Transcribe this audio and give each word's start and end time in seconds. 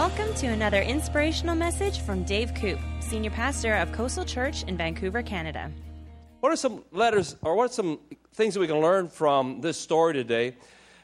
Welcome 0.00 0.32
to 0.36 0.46
another 0.46 0.80
inspirational 0.80 1.54
message 1.54 2.00
from 2.00 2.24
Dave 2.24 2.54
Koop, 2.54 2.78
Senior 3.00 3.28
Pastor 3.32 3.74
of 3.74 3.92
Coastal 3.92 4.24
Church 4.24 4.62
in 4.62 4.74
Vancouver, 4.74 5.22
Canada. 5.22 5.70
What 6.40 6.50
are 6.50 6.56
some 6.56 6.82
letters, 6.90 7.36
or 7.42 7.54
what 7.54 7.70
are 7.70 7.74
some 7.74 7.98
things 8.32 8.54
that 8.54 8.60
we 8.60 8.66
can 8.66 8.80
learn 8.80 9.08
from 9.08 9.60
this 9.60 9.76
story 9.76 10.14
today? 10.14 10.56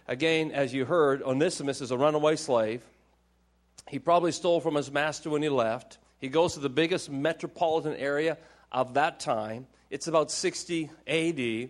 Again, 0.09 0.51
as 0.51 0.73
you 0.73 0.87
heard, 0.87 1.23
Onesimus 1.23 1.83
is 1.83 1.91
a 1.91 1.99
runaway 1.99 2.37
slave. 2.37 2.83
He 3.87 3.99
probably 3.99 4.33
stole 4.33 4.61
from 4.61 4.77
his 4.77 4.91
master 4.91 5.29
when 5.29 5.43
he 5.43 5.51
left. 5.51 5.99
He 6.19 6.31
goes 6.31 6.55
to 6.55 6.61
the 6.61 6.71
biggest 6.71 7.11
metropolitan 7.11 7.97
area 7.97 8.39
of 8.73 8.95
that 8.95 9.21
time. 9.21 9.67
It's 9.91 10.07
about 10.07 10.31
60 10.31 10.89
AD, 11.07 11.69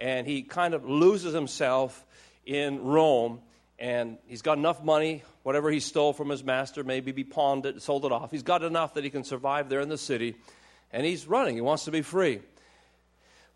and 0.00 0.26
he 0.26 0.42
kind 0.42 0.74
of 0.74 0.84
loses 0.84 1.34
himself 1.34 2.04
in 2.44 2.82
Rome. 2.82 3.42
And 3.78 4.18
he's 4.26 4.42
got 4.42 4.58
enough 4.58 4.82
money, 4.82 5.22
whatever 5.44 5.70
he 5.70 5.78
stole 5.78 6.12
from 6.12 6.30
his 6.30 6.42
master, 6.42 6.82
maybe 6.82 7.12
be 7.12 7.22
pawned 7.22 7.66
it, 7.66 7.80
sold 7.80 8.04
it 8.04 8.10
off. 8.10 8.32
He's 8.32 8.42
got 8.42 8.64
enough 8.64 8.94
that 8.94 9.04
he 9.04 9.10
can 9.10 9.22
survive 9.22 9.68
there 9.68 9.80
in 9.80 9.88
the 9.88 9.98
city, 9.98 10.34
and 10.90 11.06
he's 11.06 11.28
running. 11.28 11.54
He 11.54 11.60
wants 11.60 11.84
to 11.84 11.92
be 11.92 12.02
free. 12.02 12.40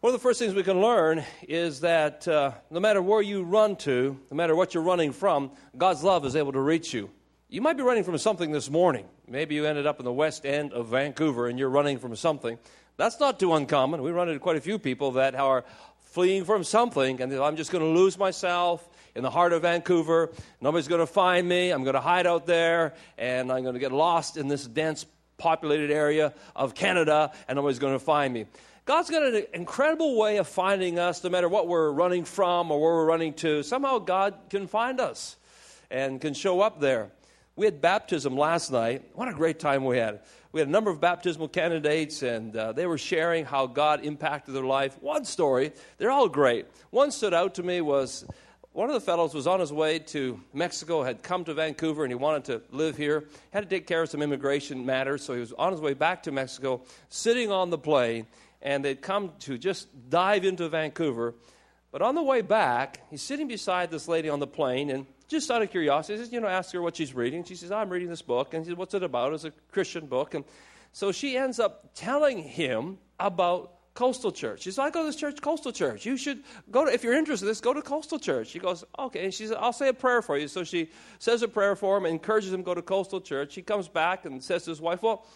One 0.00 0.14
of 0.14 0.20
the 0.20 0.22
first 0.22 0.38
things 0.38 0.54
we 0.54 0.62
can 0.62 0.80
learn 0.80 1.24
is 1.48 1.80
that 1.80 2.28
uh, 2.28 2.52
no 2.70 2.78
matter 2.78 3.02
where 3.02 3.20
you 3.20 3.42
run 3.42 3.74
to, 3.76 4.16
no 4.30 4.36
matter 4.36 4.54
what 4.54 4.72
you're 4.72 4.82
running 4.82 5.10
from, 5.10 5.50
God's 5.76 6.04
love 6.04 6.24
is 6.24 6.36
able 6.36 6.52
to 6.52 6.60
reach 6.60 6.94
you. 6.94 7.10
You 7.48 7.62
might 7.62 7.76
be 7.76 7.82
running 7.82 8.04
from 8.04 8.16
something 8.18 8.52
this 8.52 8.70
morning. 8.70 9.06
Maybe 9.26 9.56
you 9.56 9.64
ended 9.64 9.86
up 9.86 9.98
in 9.98 10.04
the 10.04 10.12
west 10.12 10.46
end 10.46 10.72
of 10.72 10.88
Vancouver 10.88 11.48
and 11.48 11.58
you're 11.58 11.70
running 11.70 11.98
from 11.98 12.14
something. 12.14 12.58
That's 12.98 13.18
not 13.18 13.40
too 13.40 13.54
uncommon. 13.54 14.02
We 14.02 14.10
run 14.10 14.28
into 14.28 14.38
quite 14.38 14.56
a 14.56 14.60
few 14.60 14.78
people 14.78 15.12
that 15.12 15.34
are 15.34 15.64
fleeing 16.18 16.44
from 16.44 16.64
something 16.64 17.22
and 17.22 17.32
I'm 17.32 17.54
just 17.54 17.70
going 17.70 17.84
to 17.84 17.96
lose 17.96 18.18
myself 18.18 18.88
in 19.14 19.22
the 19.22 19.30
heart 19.30 19.52
of 19.52 19.62
Vancouver. 19.62 20.32
Nobody's 20.60 20.88
going 20.88 20.98
to 20.98 21.06
find 21.06 21.48
me. 21.48 21.70
I'm 21.70 21.84
going 21.84 21.94
to 21.94 22.00
hide 22.00 22.26
out 22.26 22.44
there 22.44 22.94
and 23.16 23.52
I'm 23.52 23.62
going 23.62 23.74
to 23.74 23.78
get 23.78 23.92
lost 23.92 24.36
in 24.36 24.48
this 24.48 24.66
dense 24.66 25.06
populated 25.36 25.92
area 25.92 26.34
of 26.56 26.74
Canada 26.74 27.30
and 27.46 27.54
nobody's 27.54 27.78
going 27.78 27.92
to 27.92 28.00
find 28.00 28.34
me. 28.34 28.46
God's 28.84 29.10
got 29.10 29.22
an 29.22 29.44
incredible 29.54 30.18
way 30.18 30.38
of 30.38 30.48
finding 30.48 30.98
us 30.98 31.22
no 31.22 31.30
matter 31.30 31.48
what 31.48 31.68
we're 31.68 31.92
running 31.92 32.24
from 32.24 32.72
or 32.72 32.82
where 32.82 32.94
we're 32.94 33.06
running 33.06 33.32
to. 33.34 33.62
Somehow 33.62 34.00
God 34.00 34.34
can 34.50 34.66
find 34.66 34.98
us 34.98 35.36
and 35.88 36.20
can 36.20 36.34
show 36.34 36.60
up 36.60 36.80
there. 36.80 37.12
We 37.54 37.64
had 37.64 37.80
baptism 37.80 38.36
last 38.36 38.72
night. 38.72 39.04
What 39.14 39.28
a 39.28 39.32
great 39.32 39.60
time 39.60 39.84
we 39.84 39.98
had. 39.98 40.18
We 40.50 40.60
had 40.60 40.68
a 40.68 40.72
number 40.72 40.90
of 40.90 40.98
baptismal 40.98 41.48
candidates, 41.48 42.22
and 42.22 42.56
uh, 42.56 42.72
they 42.72 42.86
were 42.86 42.96
sharing 42.96 43.44
how 43.44 43.66
God 43.66 44.02
impacted 44.02 44.54
their 44.54 44.64
life. 44.64 44.96
One 45.02 45.26
story, 45.26 45.72
they're 45.98 46.10
all 46.10 46.28
great. 46.28 46.66
One 46.88 47.10
stood 47.10 47.34
out 47.34 47.56
to 47.56 47.62
me 47.62 47.82
was 47.82 48.24
one 48.72 48.88
of 48.88 48.94
the 48.94 49.00
fellows 49.00 49.34
was 49.34 49.46
on 49.46 49.60
his 49.60 49.72
way 49.72 49.98
to 49.98 50.40
Mexico, 50.54 51.02
had 51.02 51.22
come 51.22 51.44
to 51.44 51.52
Vancouver, 51.52 52.02
and 52.02 52.10
he 52.10 52.14
wanted 52.14 52.44
to 52.44 52.62
live 52.74 52.96
here. 52.96 53.24
Had 53.50 53.64
to 53.64 53.68
take 53.68 53.86
care 53.86 54.02
of 54.02 54.08
some 54.08 54.22
immigration 54.22 54.86
matters, 54.86 55.22
so 55.22 55.34
he 55.34 55.40
was 55.40 55.52
on 55.52 55.72
his 55.72 55.82
way 55.82 55.92
back 55.92 56.22
to 56.22 56.32
Mexico, 56.32 56.80
sitting 57.10 57.52
on 57.52 57.68
the 57.68 57.78
plane, 57.78 58.26
and 58.62 58.82
they'd 58.82 59.02
come 59.02 59.32
to 59.40 59.58
just 59.58 59.88
dive 60.08 60.46
into 60.46 60.66
Vancouver. 60.70 61.34
But 61.92 62.00
on 62.00 62.14
the 62.14 62.22
way 62.22 62.40
back, 62.40 63.02
he's 63.10 63.20
sitting 63.20 63.48
beside 63.48 63.90
this 63.90 64.08
lady 64.08 64.30
on 64.30 64.40
the 64.40 64.46
plane, 64.46 64.88
and 64.88 65.04
just 65.28 65.50
out 65.50 65.62
of 65.62 65.70
curiosity, 65.70 66.18
says, 66.18 66.32
you 66.32 66.40
know, 66.40 66.48
ask 66.48 66.72
her 66.72 66.82
what 66.82 66.96
she's 66.96 67.14
reading. 67.14 67.44
She 67.44 67.54
says, 67.54 67.70
I'm 67.70 67.90
reading 67.90 68.08
this 68.08 68.22
book. 68.22 68.54
And 68.54 68.64
he 68.64 68.70
says, 68.70 68.78
what's 68.78 68.94
it 68.94 69.02
about? 69.02 69.32
It's 69.34 69.44
a 69.44 69.52
Christian 69.70 70.06
book. 70.06 70.34
And 70.34 70.44
so 70.92 71.12
she 71.12 71.36
ends 71.36 71.60
up 71.60 71.90
telling 71.94 72.42
him 72.42 72.98
about 73.20 73.74
Coastal 73.94 74.32
Church. 74.32 74.62
She 74.62 74.70
says, 74.70 74.78
I 74.78 74.90
go 74.90 75.00
to 75.00 75.06
this 75.06 75.16
church, 75.16 75.42
Coastal 75.42 75.72
Church. 75.72 76.06
You 76.06 76.16
should 76.16 76.44
go 76.70 76.84
to, 76.84 76.92
if 76.92 77.04
you're 77.04 77.14
interested 77.14 77.46
in 77.46 77.50
this, 77.50 77.60
go 77.60 77.74
to 77.74 77.82
Coastal 77.82 78.18
Church. 78.18 78.52
He 78.52 78.58
goes, 78.58 78.84
okay. 78.98 79.24
And 79.24 79.34
she 79.34 79.46
says, 79.46 79.56
I'll 79.58 79.72
say 79.72 79.88
a 79.88 79.92
prayer 79.92 80.22
for 80.22 80.38
you. 80.38 80.48
So 80.48 80.64
she 80.64 80.90
says 81.18 81.42
a 81.42 81.48
prayer 81.48 81.76
for 81.76 81.98
him, 81.98 82.06
encourages 82.06 82.52
him 82.52 82.60
to 82.60 82.64
go 82.64 82.74
to 82.74 82.82
Coastal 82.82 83.20
Church. 83.20 83.54
He 83.54 83.62
comes 83.62 83.88
back 83.88 84.24
and 84.24 84.42
says 84.42 84.64
to 84.64 84.70
his 84.70 84.80
wife, 84.80 85.02
well, 85.02 85.26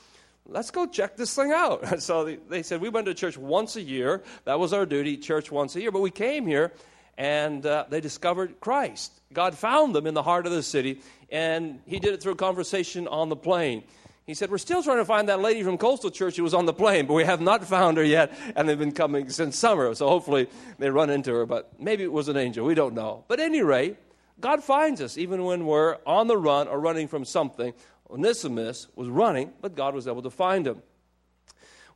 let's 0.46 0.70
go 0.70 0.86
check 0.86 1.16
this 1.16 1.34
thing 1.34 1.52
out. 1.52 2.00
So 2.00 2.36
they 2.48 2.62
said, 2.62 2.80
we 2.80 2.88
went 2.88 3.06
to 3.06 3.14
church 3.14 3.36
once 3.36 3.76
a 3.76 3.82
year. 3.82 4.22
That 4.44 4.58
was 4.58 4.72
our 4.72 4.86
duty, 4.86 5.16
church 5.16 5.50
once 5.50 5.76
a 5.76 5.80
year. 5.80 5.90
But 5.90 6.00
we 6.00 6.10
came 6.10 6.46
here 6.46 6.72
and 7.18 7.64
uh, 7.64 7.86
they 7.88 8.00
discovered 8.00 8.60
Christ. 8.60 9.12
God 9.32 9.56
found 9.56 9.94
them 9.94 10.06
in 10.06 10.14
the 10.14 10.22
heart 10.22 10.46
of 10.46 10.52
the 10.52 10.62
city, 10.62 11.00
and 11.30 11.80
He 11.86 11.98
did 11.98 12.14
it 12.14 12.22
through 12.22 12.32
a 12.32 12.36
conversation 12.36 13.08
on 13.08 13.28
the 13.28 13.36
plane. 13.36 13.84
He 14.26 14.34
said, 14.34 14.50
We're 14.50 14.58
still 14.58 14.82
trying 14.82 14.98
to 14.98 15.04
find 15.04 15.28
that 15.28 15.40
lady 15.40 15.62
from 15.62 15.78
Coastal 15.78 16.10
Church 16.10 16.36
who 16.36 16.42
was 16.42 16.54
on 16.54 16.66
the 16.66 16.72
plane, 16.72 17.06
but 17.06 17.14
we 17.14 17.24
have 17.24 17.40
not 17.40 17.64
found 17.64 17.96
her 17.96 18.04
yet, 18.04 18.32
and 18.54 18.68
they've 18.68 18.78
been 18.78 18.92
coming 18.92 19.30
since 19.30 19.58
summer. 19.58 19.94
So 19.94 20.08
hopefully 20.08 20.48
they 20.78 20.90
run 20.90 21.10
into 21.10 21.32
her, 21.32 21.46
but 21.46 21.80
maybe 21.80 22.04
it 22.04 22.12
was 22.12 22.28
an 22.28 22.36
angel. 22.36 22.64
We 22.64 22.74
don't 22.74 22.94
know. 22.94 23.24
But 23.28 23.40
at 23.40 23.46
any 23.46 23.62
rate, 23.62 23.96
God 24.40 24.62
finds 24.62 25.00
us 25.00 25.18
even 25.18 25.44
when 25.44 25.66
we're 25.66 25.98
on 26.06 26.28
the 26.28 26.36
run 26.36 26.68
or 26.68 26.78
running 26.78 27.08
from 27.08 27.24
something. 27.24 27.74
Onesimus 28.10 28.88
was 28.94 29.08
running, 29.08 29.52
but 29.60 29.74
God 29.74 29.94
was 29.94 30.06
able 30.06 30.22
to 30.22 30.30
find 30.30 30.66
him. 30.66 30.82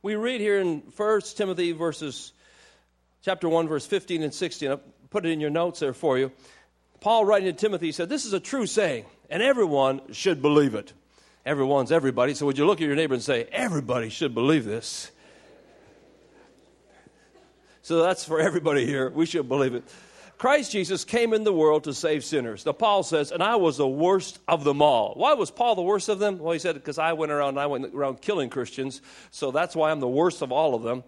We 0.01 0.15
read 0.15 0.41
here 0.41 0.59
in 0.59 0.83
1 0.95 1.21
Timothy 1.35 1.71
verses 1.71 2.33
chapter 3.21 3.49
1 3.49 3.67
verse 3.67 3.85
15 3.85 4.23
and 4.23 4.33
16 4.33 4.79
put 5.09 5.25
it 5.25 5.29
in 5.29 5.39
your 5.39 5.49
notes 5.49 5.79
there 5.79 5.93
for 5.93 6.17
you. 6.17 6.31
Paul, 6.99 7.25
writing 7.25 7.47
to 7.47 7.53
Timothy, 7.53 7.91
said, 7.91 8.09
This 8.09 8.25
is 8.25 8.33
a 8.33 8.39
true 8.39 8.65
saying, 8.65 9.05
and 9.29 9.43
everyone 9.43 10.01
should 10.13 10.41
believe 10.41 10.75
it. 10.75 10.93
Everyone's 11.45 11.91
everybody. 11.91 12.33
So 12.33 12.45
would 12.45 12.57
you 12.57 12.65
look 12.65 12.81
at 12.81 12.87
your 12.87 12.95
neighbor 12.95 13.13
and 13.13 13.23
say, 13.23 13.47
Everybody 13.51 14.09
should 14.09 14.33
believe 14.33 14.65
this? 14.65 15.11
So 17.81 18.03
that's 18.03 18.25
for 18.25 18.41
everybody 18.41 18.85
here. 18.85 19.09
We 19.09 19.25
should 19.25 19.47
believe 19.47 19.73
it. 19.73 19.83
Christ 20.37 20.71
Jesus 20.71 21.03
came 21.03 21.33
in 21.33 21.43
the 21.43 21.53
world 21.53 21.85
to 21.85 21.93
save 21.93 22.23
sinners. 22.23 22.65
Now, 22.65 22.73
Paul 22.73 23.01
says, 23.01 23.31
and 23.31 23.41
I 23.41 23.55
was 23.55 23.77
the 23.77 23.87
worst 23.87 24.39
of 24.47 24.63
them 24.63 24.81
all. 24.81 25.13
Why 25.15 25.33
was 25.33 25.49
Paul 25.49 25.75
the 25.75 25.81
worst 25.81 26.09
of 26.09 26.19
them? 26.19 26.37
Well, 26.37 26.53
he 26.53 26.59
said, 26.59 26.75
because 26.75 26.99
I 26.99 27.13
went 27.13 27.31
around, 27.31 27.57
I 27.57 27.65
went 27.65 27.95
around 27.95 28.21
killing 28.21 28.49
Christians, 28.49 29.01
so 29.31 29.49
that's 29.49 29.75
why 29.75 29.89
I'm 29.89 29.99
the 29.99 30.07
worst 30.07 30.43
of 30.43 30.51
all 30.51 30.75
of 30.75 30.83
them. 30.83 31.03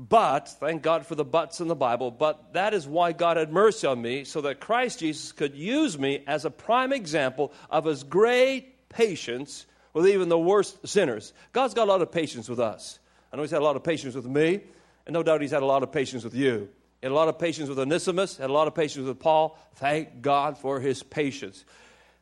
But, 0.00 0.48
thank 0.48 0.80
God 0.80 1.04
for 1.04 1.14
the 1.14 1.26
buts 1.26 1.60
in 1.60 1.68
the 1.68 1.76
Bible, 1.76 2.10
but 2.10 2.54
that 2.54 2.72
is 2.72 2.88
why 2.88 3.12
God 3.12 3.36
had 3.36 3.52
mercy 3.52 3.86
on 3.86 4.00
me, 4.00 4.24
so 4.24 4.40
that 4.40 4.58
Christ 4.58 5.00
Jesus 5.00 5.30
could 5.32 5.54
use 5.54 5.98
me 5.98 6.24
as 6.26 6.46
a 6.46 6.50
prime 6.50 6.94
example 6.94 7.52
of 7.68 7.84
his 7.84 8.02
great 8.02 8.88
patience 8.88 9.66
with 9.92 10.08
even 10.08 10.30
the 10.30 10.38
worst 10.38 10.88
sinners. 10.88 11.34
God's 11.52 11.74
got 11.74 11.86
a 11.86 11.90
lot 11.90 12.00
of 12.00 12.10
patience 12.10 12.48
with 12.48 12.60
us. 12.60 12.98
I 13.30 13.36
know 13.36 13.42
he's 13.42 13.50
had 13.50 13.60
a 13.60 13.64
lot 13.64 13.76
of 13.76 13.84
patience 13.84 14.14
with 14.14 14.24
me, 14.24 14.62
and 15.04 15.12
no 15.12 15.22
doubt 15.22 15.42
he's 15.42 15.50
had 15.50 15.62
a 15.62 15.66
lot 15.66 15.82
of 15.82 15.92
patience 15.92 16.24
with 16.24 16.34
you. 16.34 16.70
He 17.02 17.06
had 17.06 17.12
a 17.12 17.14
lot 17.14 17.28
of 17.28 17.38
patience 17.38 17.68
with 17.68 17.78
Onesimus, 17.78 18.38
had 18.38 18.48
a 18.48 18.54
lot 18.54 18.68
of 18.68 18.74
patience 18.74 19.06
with 19.06 19.20
Paul. 19.20 19.58
Thank 19.74 20.22
God 20.22 20.56
for 20.56 20.80
his 20.80 21.02
patience. 21.02 21.62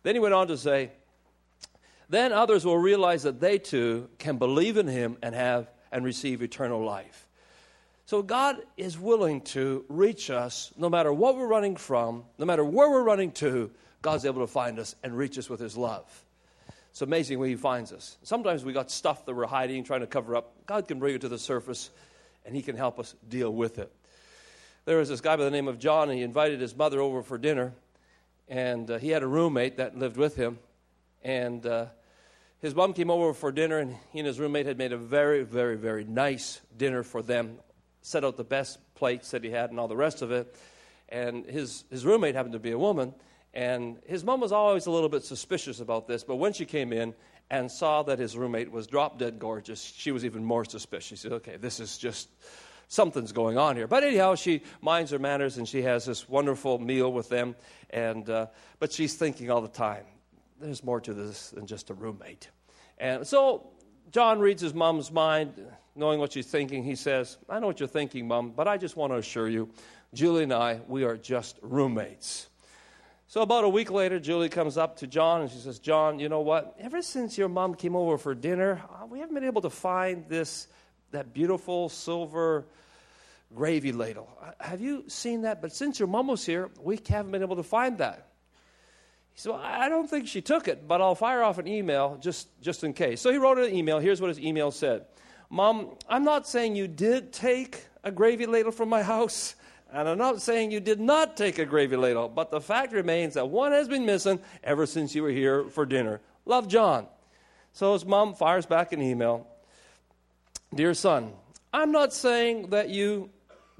Then 0.02 0.16
he 0.16 0.18
went 0.18 0.34
on 0.34 0.48
to 0.48 0.56
say, 0.56 0.90
Then 2.08 2.32
others 2.32 2.64
will 2.64 2.78
realize 2.78 3.22
that 3.22 3.38
they 3.38 3.58
too 3.58 4.08
can 4.18 4.36
believe 4.36 4.78
in 4.78 4.88
him 4.88 5.16
and 5.22 5.32
have 5.32 5.70
and 5.92 6.04
receive 6.04 6.42
eternal 6.42 6.84
life. 6.84 7.27
So 8.08 8.22
God 8.22 8.62
is 8.78 8.98
willing 8.98 9.42
to 9.42 9.84
reach 9.90 10.30
us 10.30 10.72
no 10.78 10.88
matter 10.88 11.12
what 11.12 11.36
we're 11.36 11.46
running 11.46 11.76
from, 11.76 12.24
no 12.38 12.46
matter 12.46 12.64
where 12.64 12.88
we're 12.88 13.02
running 13.02 13.32
to, 13.32 13.70
God's 14.00 14.24
able 14.24 14.40
to 14.40 14.46
find 14.46 14.78
us 14.78 14.94
and 15.02 15.14
reach 15.14 15.36
us 15.36 15.50
with 15.50 15.60
his 15.60 15.76
love. 15.76 16.06
It's 16.88 17.02
amazing 17.02 17.38
where 17.38 17.50
he 17.50 17.54
finds 17.54 17.92
us. 17.92 18.16
Sometimes 18.22 18.64
we 18.64 18.72
got 18.72 18.90
stuff 18.90 19.26
that 19.26 19.34
we're 19.34 19.44
hiding, 19.44 19.84
trying 19.84 20.00
to 20.00 20.06
cover 20.06 20.36
up. 20.36 20.54
God 20.64 20.88
can 20.88 20.98
bring 20.98 21.16
it 21.16 21.20
to 21.20 21.28
the 21.28 21.38
surface 21.38 21.90
and 22.46 22.56
he 22.56 22.62
can 22.62 22.76
help 22.76 22.98
us 22.98 23.14
deal 23.28 23.52
with 23.52 23.78
it. 23.78 23.92
There 24.86 24.96
was 24.96 25.10
this 25.10 25.20
guy 25.20 25.36
by 25.36 25.44
the 25.44 25.50
name 25.50 25.68
of 25.68 25.78
John, 25.78 26.08
and 26.08 26.16
he 26.16 26.24
invited 26.24 26.62
his 26.62 26.74
mother 26.74 27.02
over 27.02 27.22
for 27.22 27.36
dinner. 27.36 27.74
And 28.48 28.90
uh, 28.90 28.98
he 28.98 29.10
had 29.10 29.22
a 29.22 29.26
roommate 29.26 29.76
that 29.76 29.98
lived 29.98 30.16
with 30.16 30.34
him. 30.34 30.58
And 31.22 31.66
uh, 31.66 31.86
his 32.62 32.74
mom 32.74 32.94
came 32.94 33.10
over 33.10 33.34
for 33.34 33.52
dinner, 33.52 33.80
and 33.80 33.94
he 34.12 34.20
and 34.20 34.26
his 34.26 34.40
roommate 34.40 34.64
had 34.64 34.78
made 34.78 34.92
a 34.92 34.96
very, 34.96 35.42
very, 35.42 35.76
very 35.76 36.04
nice 36.04 36.62
dinner 36.74 37.02
for 37.02 37.20
them 37.20 37.58
set 38.02 38.24
out 38.24 38.36
the 38.36 38.44
best 38.44 38.78
plates 38.94 39.30
that 39.32 39.44
he 39.44 39.50
had 39.50 39.70
and 39.70 39.78
all 39.78 39.88
the 39.88 39.96
rest 39.96 40.22
of 40.22 40.30
it. 40.30 40.54
And 41.08 41.46
his, 41.46 41.84
his 41.90 42.04
roommate 42.04 42.34
happened 42.34 42.52
to 42.52 42.58
be 42.58 42.70
a 42.70 42.78
woman. 42.78 43.14
And 43.54 43.98
his 44.06 44.24
mom 44.24 44.40
was 44.40 44.52
always 44.52 44.86
a 44.86 44.90
little 44.90 45.08
bit 45.08 45.24
suspicious 45.24 45.80
about 45.80 46.06
this, 46.06 46.22
but 46.22 46.36
when 46.36 46.52
she 46.52 46.66
came 46.66 46.92
in 46.92 47.14
and 47.50 47.70
saw 47.70 48.02
that 48.02 48.18
his 48.18 48.36
roommate 48.36 48.70
was 48.70 48.86
drop 48.86 49.18
dead 49.18 49.38
gorgeous, 49.38 49.80
she 49.82 50.12
was 50.12 50.24
even 50.24 50.44
more 50.44 50.64
suspicious. 50.64 51.06
She 51.06 51.16
said, 51.16 51.32
okay, 51.32 51.56
this 51.56 51.80
is 51.80 51.96
just 51.96 52.28
something's 52.88 53.32
going 53.32 53.56
on 53.56 53.76
here. 53.76 53.86
But 53.86 54.04
anyhow, 54.04 54.34
she 54.34 54.62
minds 54.82 55.10
her 55.12 55.18
manners 55.18 55.56
and 55.56 55.66
she 55.66 55.82
has 55.82 56.04
this 56.04 56.28
wonderful 56.28 56.78
meal 56.78 57.10
with 57.10 57.28
them. 57.30 57.56
And, 57.90 58.28
uh, 58.28 58.46
but 58.78 58.92
she's 58.92 59.14
thinking 59.14 59.50
all 59.50 59.62
the 59.62 59.68
time, 59.68 60.04
there's 60.60 60.84
more 60.84 61.00
to 61.00 61.14
this 61.14 61.50
than 61.50 61.66
just 61.66 61.90
a 61.90 61.94
roommate. 61.94 62.50
And 62.98 63.26
so 63.26 63.70
John 64.10 64.40
reads 64.40 64.60
his 64.60 64.74
mom's 64.74 65.10
mind, 65.10 65.54
knowing 65.98 66.20
what 66.20 66.32
she's 66.32 66.46
thinking. 66.46 66.84
He 66.84 66.94
says, 66.94 67.36
I 67.48 67.58
know 67.58 67.66
what 67.66 67.80
you're 67.80 67.88
thinking, 67.88 68.28
Mom, 68.28 68.50
but 68.50 68.68
I 68.68 68.76
just 68.76 68.96
want 68.96 69.12
to 69.12 69.16
assure 69.16 69.48
you, 69.48 69.68
Julie 70.14 70.44
and 70.44 70.52
I, 70.52 70.80
we 70.86 71.04
are 71.04 71.16
just 71.16 71.58
roommates. 71.60 72.48
So 73.26 73.42
about 73.42 73.64
a 73.64 73.68
week 73.68 73.90
later, 73.90 74.18
Julie 74.18 74.48
comes 74.48 74.78
up 74.78 74.96
to 74.98 75.06
John 75.06 75.42
and 75.42 75.50
she 75.50 75.58
says, 75.58 75.78
John, 75.78 76.18
you 76.18 76.30
know 76.30 76.40
what? 76.40 76.74
Ever 76.80 77.02
since 77.02 77.36
your 77.36 77.50
mom 77.50 77.74
came 77.74 77.94
over 77.94 78.16
for 78.16 78.34
dinner, 78.34 78.80
uh, 78.90 79.04
we 79.04 79.18
haven't 79.18 79.34
been 79.34 79.44
able 79.44 79.60
to 79.62 79.70
find 79.70 80.26
this, 80.28 80.66
that 81.10 81.34
beautiful 81.34 81.90
silver 81.90 82.64
gravy 83.54 83.92
ladle. 83.92 84.30
Uh, 84.42 84.52
have 84.60 84.80
you 84.80 85.04
seen 85.08 85.42
that? 85.42 85.60
But 85.60 85.72
since 85.72 85.98
your 85.98 86.08
mom 86.08 86.28
was 86.28 86.46
here, 86.46 86.70
we 86.80 86.98
haven't 87.06 87.30
been 87.32 87.42
able 87.42 87.56
to 87.56 87.62
find 87.62 87.98
that. 87.98 88.28
He 89.32 89.40
said, 89.40 89.52
well, 89.52 89.60
I 89.62 89.90
don't 89.90 90.08
think 90.08 90.26
she 90.26 90.40
took 90.40 90.66
it, 90.66 90.88
but 90.88 91.02
I'll 91.02 91.14
fire 91.14 91.42
off 91.42 91.58
an 91.58 91.68
email 91.68 92.16
just, 92.20 92.48
just 92.62 92.82
in 92.82 92.94
case. 92.94 93.20
So 93.20 93.30
he 93.30 93.36
wrote 93.36 93.58
an 93.58 93.74
email. 93.74 93.98
Here's 93.98 94.22
what 94.22 94.28
his 94.28 94.40
email 94.40 94.70
said 94.70 95.04
Mom, 95.50 95.96
I'm 96.08 96.24
not 96.24 96.46
saying 96.46 96.76
you 96.76 96.88
did 96.88 97.32
take 97.32 97.86
a 98.04 98.10
gravy 98.10 98.46
ladle 98.46 98.72
from 98.72 98.88
my 98.88 99.02
house, 99.02 99.54
and 99.90 100.08
I'm 100.08 100.18
not 100.18 100.42
saying 100.42 100.70
you 100.70 100.80
did 100.80 101.00
not 101.00 101.36
take 101.36 101.58
a 101.58 101.64
gravy 101.64 101.96
ladle, 101.96 102.28
but 102.28 102.50
the 102.50 102.60
fact 102.60 102.92
remains 102.92 103.34
that 103.34 103.48
one 103.48 103.72
has 103.72 103.88
been 103.88 104.04
missing 104.04 104.40
ever 104.62 104.84
since 104.84 105.14
you 105.14 105.22
were 105.22 105.30
here 105.30 105.64
for 105.64 105.86
dinner. 105.86 106.20
Love, 106.44 106.68
John. 106.68 107.06
So 107.72 107.92
his 107.94 108.04
mom 108.04 108.34
fires 108.34 108.66
back 108.66 108.92
an 108.92 109.00
email 109.02 109.46
Dear 110.74 110.92
son, 110.92 111.32
I'm 111.72 111.92
not 111.92 112.12
saying 112.12 112.70
that 112.70 112.90
you 112.90 113.30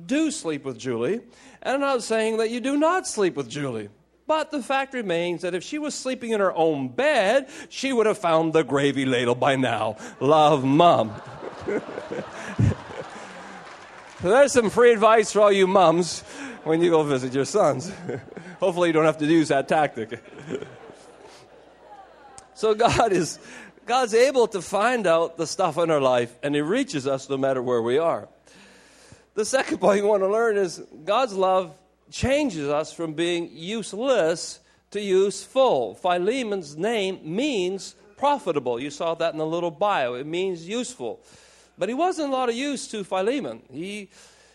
do 0.05 0.31
sleep 0.31 0.65
with 0.65 0.79
Julie, 0.79 1.21
and 1.61 1.75
I'm 1.75 1.81
not 1.81 2.03
saying 2.03 2.39
that 2.39 2.51
you 2.51 2.61
do 2.61 2.79
not 2.79 3.07
sleep 3.07 3.37
with 3.37 3.49
Julie. 3.49 3.91
But 4.27 4.51
the 4.51 4.63
fact 4.63 4.95
remains 4.95 5.43
that 5.43 5.55
if 5.55 5.63
she 5.63 5.79
was 5.79 5.95
sleeping 5.95 6.31
in 6.31 6.41
her 6.41 6.55
own 6.55 6.89
bed, 6.89 7.49
she 7.69 7.93
would 7.93 8.07
have 8.07 8.19
found 8.19 8.53
the 8.53 8.63
gravy 8.63 9.07
ladle 9.07 9.35
by 9.35 9.57
now. 9.57 9.97
Love, 10.21 10.65
Mom. 10.65 11.13
There's 14.23 14.53
some 14.53 14.71
free 14.71 14.93
advice 14.93 15.33
for 15.33 15.43
all 15.43 15.53
you 15.53 15.67
mums 15.67 16.23
when 16.65 16.83
you 16.83 16.91
go 16.91 17.03
visit 17.03 17.35
your 17.35 17.45
sons. 17.45 17.93
Hopefully, 18.61 18.89
you 18.89 18.93
don't 18.93 19.05
have 19.05 19.19
to 19.19 19.27
use 19.27 19.49
that 19.49 19.69
tactic. 19.69 20.23
so, 22.55 22.75
God 22.75 23.13
is 23.13 23.39
God's 23.87 24.15
able 24.15 24.49
to 24.49 24.63
find 24.63 25.07
out 25.07 25.37
the 25.37 25.47
stuff 25.47 25.79
in 25.79 25.91
our 25.91 26.01
life, 26.01 26.35
and 26.43 26.55
He 26.55 26.61
reaches 26.61 27.07
us 27.07 27.29
no 27.29 27.37
matter 27.37 27.63
where 27.63 27.83
we 27.83 27.99
are. 27.99 28.29
The 29.35 29.45
second 29.45 29.79
point 29.79 30.01
you 30.01 30.07
want 30.07 30.23
to 30.23 30.29
learn 30.29 30.57
is 30.57 30.83
God's 31.05 31.35
love 31.35 31.77
changes 32.11 32.69
us 32.69 32.93
from 32.93 33.13
being 33.13 33.51
useless 33.53 34.61
to 34.91 35.01
useful. 35.01 35.95
Philemon's 35.95 36.77
name 36.77 37.21
means 37.23 37.95
profitable. 38.17 38.81
You 38.81 38.91
saw 38.91 39.15
that 39.15 39.33
in 39.33 39.39
the 39.39 39.47
little 39.47 39.71
bio. 39.71 40.15
It 40.15 40.27
means 40.27 40.67
useful. 40.67 41.21
But 41.79 41.89
he 41.89 41.95
wasn't 41.95 42.31
a 42.31 42.33
lot 42.33 42.49
of 42.49 42.57
use 42.57 42.89
to 42.89 43.05
Philemon. 43.05 43.63
He, 43.71 44.11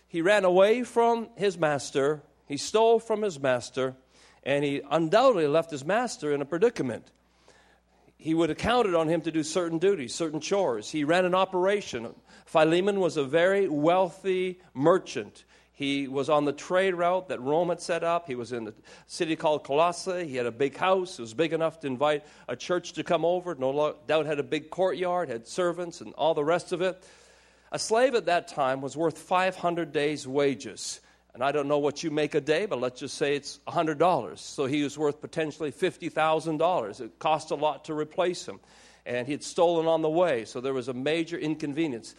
he 0.07 0.21
ran 0.21 0.43
away 0.43 0.83
from 0.83 1.29
his 1.35 1.57
master, 1.57 2.21
he 2.47 2.57
stole 2.57 2.99
from 2.99 3.21
his 3.21 3.39
master, 3.39 3.95
and 4.43 4.63
he 4.63 4.81
undoubtedly 4.91 5.47
left 5.47 5.71
his 5.71 5.85
master 5.85 6.33
in 6.33 6.41
a 6.41 6.45
predicament. 6.45 7.11
He 8.17 8.33
would 8.33 8.49
have 8.49 8.57
counted 8.57 8.95
on 8.95 9.07
him 9.07 9.21
to 9.21 9.31
do 9.31 9.43
certain 9.43 9.79
duties, 9.79 10.13
certain 10.13 10.39
chores. 10.39 10.89
He 10.89 11.03
ran 11.03 11.25
an 11.25 11.35
operation. 11.35 12.13
Philemon 12.45 12.99
was 12.99 13.17
a 13.17 13.23
very 13.23 13.67
wealthy 13.67 14.59
merchant. 14.73 15.43
He 15.75 16.07
was 16.07 16.29
on 16.29 16.45
the 16.45 16.53
trade 16.53 16.93
route 16.93 17.29
that 17.29 17.41
Rome 17.41 17.69
had 17.69 17.81
set 17.81 18.03
up. 18.03 18.27
He 18.27 18.35
was 18.35 18.51
in 18.51 18.67
a 18.67 18.73
city 19.07 19.35
called 19.35 19.63
Colossae. 19.63 20.27
He 20.27 20.35
had 20.35 20.45
a 20.45 20.51
big 20.51 20.77
house. 20.77 21.17
It 21.17 21.21
was 21.23 21.33
big 21.33 21.51
enough 21.51 21.79
to 21.79 21.87
invite 21.87 22.23
a 22.47 22.55
church 22.55 22.93
to 22.93 23.03
come 23.03 23.25
over. 23.25 23.55
No 23.55 23.95
doubt 24.07 24.27
had 24.27 24.39
a 24.39 24.43
big 24.43 24.69
courtyard, 24.69 25.29
had 25.29 25.47
servants, 25.47 25.99
and 26.01 26.13
all 26.13 26.35
the 26.35 26.43
rest 26.43 26.73
of 26.73 26.81
it. 26.81 27.03
A 27.71 27.79
slave 27.79 28.13
at 28.13 28.27
that 28.27 28.47
time 28.47 28.81
was 28.81 28.95
worth 28.95 29.17
500 29.17 29.91
days' 29.91 30.27
wages. 30.27 31.01
And 31.33 31.43
I 31.43 31.51
don't 31.51 31.67
know 31.67 31.79
what 31.79 32.03
you 32.03 32.11
make 32.11 32.35
a 32.35 32.41
day, 32.41 32.67
but 32.67 32.79
let's 32.79 32.99
just 32.99 33.17
say 33.17 33.35
it's 33.35 33.59
$100. 33.67 34.37
So 34.37 34.67
he 34.67 34.83
was 34.83 34.95
worth 34.95 35.19
potentially 35.21 35.71
$50,000. 35.71 37.01
It 37.01 37.17
cost 37.17 37.49
a 37.49 37.55
lot 37.55 37.85
to 37.85 37.95
replace 37.95 38.47
him. 38.47 38.59
And 39.07 39.25
he 39.25 39.33
had 39.33 39.43
stolen 39.43 39.87
on 39.87 40.03
the 40.03 40.09
way, 40.09 40.45
so 40.45 40.61
there 40.61 40.73
was 40.73 40.87
a 40.87 40.93
major 40.93 41.37
inconvenience 41.37 42.13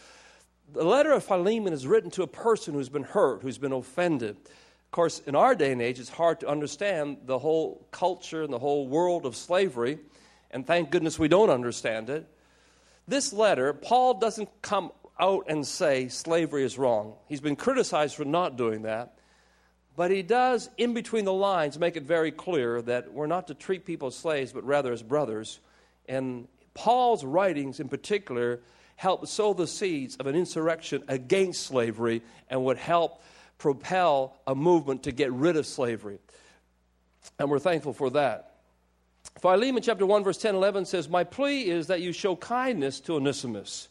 the 0.72 0.84
letter 0.84 1.12
of 1.12 1.24
Philemon 1.24 1.72
is 1.72 1.86
written 1.86 2.10
to 2.12 2.22
a 2.22 2.26
person 2.26 2.74
who's 2.74 2.88
been 2.88 3.02
hurt, 3.02 3.42
who's 3.42 3.58
been 3.58 3.72
offended. 3.72 4.36
Of 4.36 4.90
course, 4.90 5.20
in 5.20 5.34
our 5.34 5.54
day 5.54 5.72
and 5.72 5.82
age, 5.82 5.98
it's 5.98 6.08
hard 6.08 6.40
to 6.40 6.48
understand 6.48 7.18
the 7.26 7.38
whole 7.38 7.86
culture 7.90 8.42
and 8.42 8.52
the 8.52 8.58
whole 8.58 8.86
world 8.86 9.26
of 9.26 9.36
slavery, 9.36 9.98
and 10.50 10.66
thank 10.66 10.90
goodness 10.90 11.18
we 11.18 11.28
don't 11.28 11.50
understand 11.50 12.10
it. 12.10 12.26
This 13.06 13.32
letter, 13.32 13.72
Paul 13.72 14.14
doesn't 14.14 14.48
come 14.62 14.92
out 15.18 15.46
and 15.48 15.66
say 15.66 16.08
slavery 16.08 16.64
is 16.64 16.78
wrong. 16.78 17.14
He's 17.28 17.40
been 17.40 17.56
criticized 17.56 18.16
for 18.16 18.24
not 18.24 18.56
doing 18.56 18.82
that. 18.82 19.18
But 19.96 20.10
he 20.10 20.22
does, 20.22 20.68
in 20.76 20.92
between 20.92 21.24
the 21.24 21.32
lines, 21.32 21.78
make 21.78 21.96
it 21.96 22.02
very 22.02 22.32
clear 22.32 22.82
that 22.82 23.12
we're 23.12 23.28
not 23.28 23.46
to 23.46 23.54
treat 23.54 23.84
people 23.84 24.08
as 24.08 24.16
slaves, 24.16 24.52
but 24.52 24.64
rather 24.64 24.92
as 24.92 25.02
brothers. 25.02 25.60
And 26.08 26.48
Paul's 26.74 27.24
writings, 27.24 27.78
in 27.78 27.88
particular, 27.88 28.60
help 28.96 29.26
sow 29.26 29.52
the 29.52 29.66
seeds 29.66 30.16
of 30.16 30.26
an 30.26 30.34
insurrection 30.34 31.02
against 31.08 31.62
slavery 31.66 32.22
and 32.48 32.64
would 32.64 32.78
help 32.78 33.22
propel 33.58 34.36
a 34.46 34.54
movement 34.54 35.04
to 35.04 35.12
get 35.12 35.32
rid 35.32 35.56
of 35.56 35.66
slavery. 35.66 36.18
And 37.38 37.50
we're 37.50 37.58
thankful 37.58 37.92
for 37.92 38.10
that. 38.10 38.54
Philemon 39.40 39.82
chapter 39.82 40.06
1, 40.06 40.24
verse 40.24 40.38
10 40.38 40.54
11 40.54 40.84
says, 40.84 41.08
My 41.08 41.24
plea 41.24 41.68
is 41.68 41.88
that 41.88 42.00
you 42.00 42.12
show 42.12 42.36
kindness 42.36 43.00
to 43.00 43.14
Onesimus. 43.14 43.88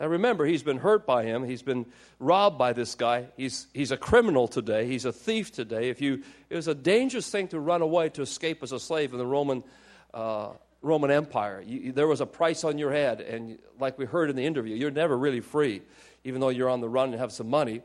Now 0.00 0.06
remember, 0.06 0.44
he's 0.44 0.62
been 0.62 0.78
hurt 0.78 1.06
by 1.06 1.24
him. 1.24 1.44
He's 1.44 1.62
been 1.62 1.86
robbed 2.18 2.58
by 2.58 2.72
this 2.72 2.94
guy. 2.94 3.26
He's, 3.36 3.68
he's 3.72 3.92
a 3.92 3.96
criminal 3.96 4.48
today. 4.48 4.86
He's 4.86 5.04
a 5.04 5.12
thief 5.12 5.52
today. 5.52 5.88
If 5.88 6.00
you, 6.00 6.22
it 6.50 6.56
was 6.56 6.66
a 6.66 6.74
dangerous 6.74 7.30
thing 7.30 7.48
to 7.48 7.60
run 7.60 7.80
away 7.80 8.08
to 8.10 8.22
escape 8.22 8.62
as 8.62 8.72
a 8.72 8.80
slave 8.80 9.12
in 9.12 9.18
the 9.18 9.26
Roman 9.26 9.62
uh, 10.12 10.50
Roman 10.84 11.10
Empire. 11.10 11.62
You, 11.66 11.92
there 11.92 12.06
was 12.06 12.20
a 12.20 12.26
price 12.26 12.62
on 12.62 12.78
your 12.78 12.92
head, 12.92 13.20
and 13.22 13.58
like 13.80 13.98
we 13.98 14.04
heard 14.04 14.28
in 14.28 14.36
the 14.36 14.44
interview, 14.44 14.76
you're 14.76 14.90
never 14.90 15.16
really 15.16 15.40
free, 15.40 15.82
even 16.24 16.40
though 16.40 16.50
you're 16.50 16.68
on 16.68 16.80
the 16.80 16.88
run 16.88 17.10
and 17.10 17.18
have 17.18 17.32
some 17.32 17.48
money. 17.48 17.80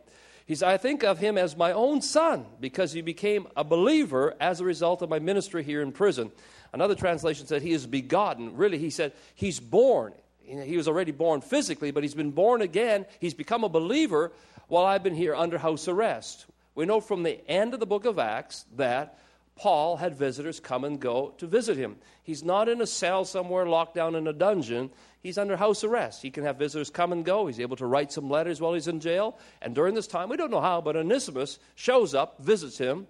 He 0.46 0.56
said, 0.56 0.70
I 0.70 0.78
think 0.78 1.04
of 1.04 1.18
him 1.18 1.38
as 1.38 1.56
my 1.56 1.72
own 1.72 2.02
son 2.02 2.46
because 2.60 2.92
he 2.92 3.02
became 3.02 3.48
a 3.56 3.64
believer 3.64 4.36
as 4.40 4.60
a 4.60 4.66
result 4.66 5.02
of 5.02 5.10
my 5.10 5.20
ministry 5.20 5.64
here 5.64 5.82
in 5.82 5.92
prison. 5.92 6.32
Another 6.74 6.96
translation 6.96 7.48
said 7.48 7.62
he 7.62 7.72
is 7.72 7.88
begotten. 7.88 8.58
Really, 8.58 8.78
he 8.78 8.90
said 8.90 9.14
he's 9.36 9.60
born. 9.60 10.14
He 10.44 10.76
was 10.76 10.88
already 10.88 11.12
born 11.12 11.42
physically, 11.42 11.92
but 11.92 12.04
he's 12.04 12.16
been 12.16 12.32
born 12.32 12.62
again. 12.62 13.06
He's 13.20 13.36
become 13.36 13.64
a 13.64 13.70
believer 13.70 14.32
while 14.68 14.86
I've 14.86 15.04
been 15.04 15.16
here 15.16 15.36
under 15.36 15.58
house 15.58 15.88
arrest. 15.88 16.48
We 16.76 16.86
know 16.86 17.00
from 17.00 17.24
the 17.24 17.48
end 17.50 17.74
of 17.74 17.80
the 17.80 17.86
book 17.86 18.06
of 18.06 18.20
Acts 18.20 18.66
that 18.76 19.20
Paul 19.60 19.98
had 19.98 20.16
visitors 20.16 20.62
come 20.62 20.86
and 20.86 20.98
go 20.98 21.34
to 21.38 21.46
visit 21.46 21.76
him. 21.76 21.98
He's 22.24 22.46
not 22.46 22.70
in 22.70 22.80
a 22.80 22.88
cell 22.88 23.26
somewhere 23.26 23.66
locked 23.66 23.94
down 23.94 24.16
in 24.16 24.26
a 24.26 24.32
dungeon. 24.32 24.90
He's 25.22 25.38
under 25.38 25.58
house 25.58 25.84
arrest. 25.84 26.22
He 26.22 26.32
can 26.32 26.46
have 26.46 26.56
visitors 26.56 26.90
come 26.90 27.12
and 27.12 27.26
go. 27.26 27.46
He's 27.46 27.60
able 27.60 27.76
to 27.76 27.86
write 27.86 28.14
some 28.14 28.30
letters 28.30 28.62
while 28.62 28.74
he's 28.74 28.88
in 28.88 29.02
jail. 29.02 29.38
And 29.62 29.76
during 29.76 29.96
this 29.96 30.08
time, 30.08 30.30
we 30.30 30.38
don't 30.38 30.50
know 30.50 30.62
how, 30.62 30.80
but 30.80 30.96
Onesimus 30.96 31.60
shows 31.76 32.16
up, 32.16 32.40
visits 32.40 32.78
him. 32.78 33.06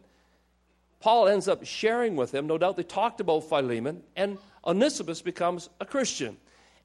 Paul 1.00 1.28
ends 1.28 1.48
up 1.48 1.64
sharing 1.66 2.16
with 2.16 2.34
him. 2.34 2.48
No 2.48 2.58
doubt 2.58 2.78
they 2.78 2.84
talked 2.84 3.22
about 3.22 3.42
Philemon, 3.42 4.02
and 4.16 4.40
Onesimus 4.66 5.22
becomes 5.22 5.70
a 5.80 5.86
Christian. 5.86 6.36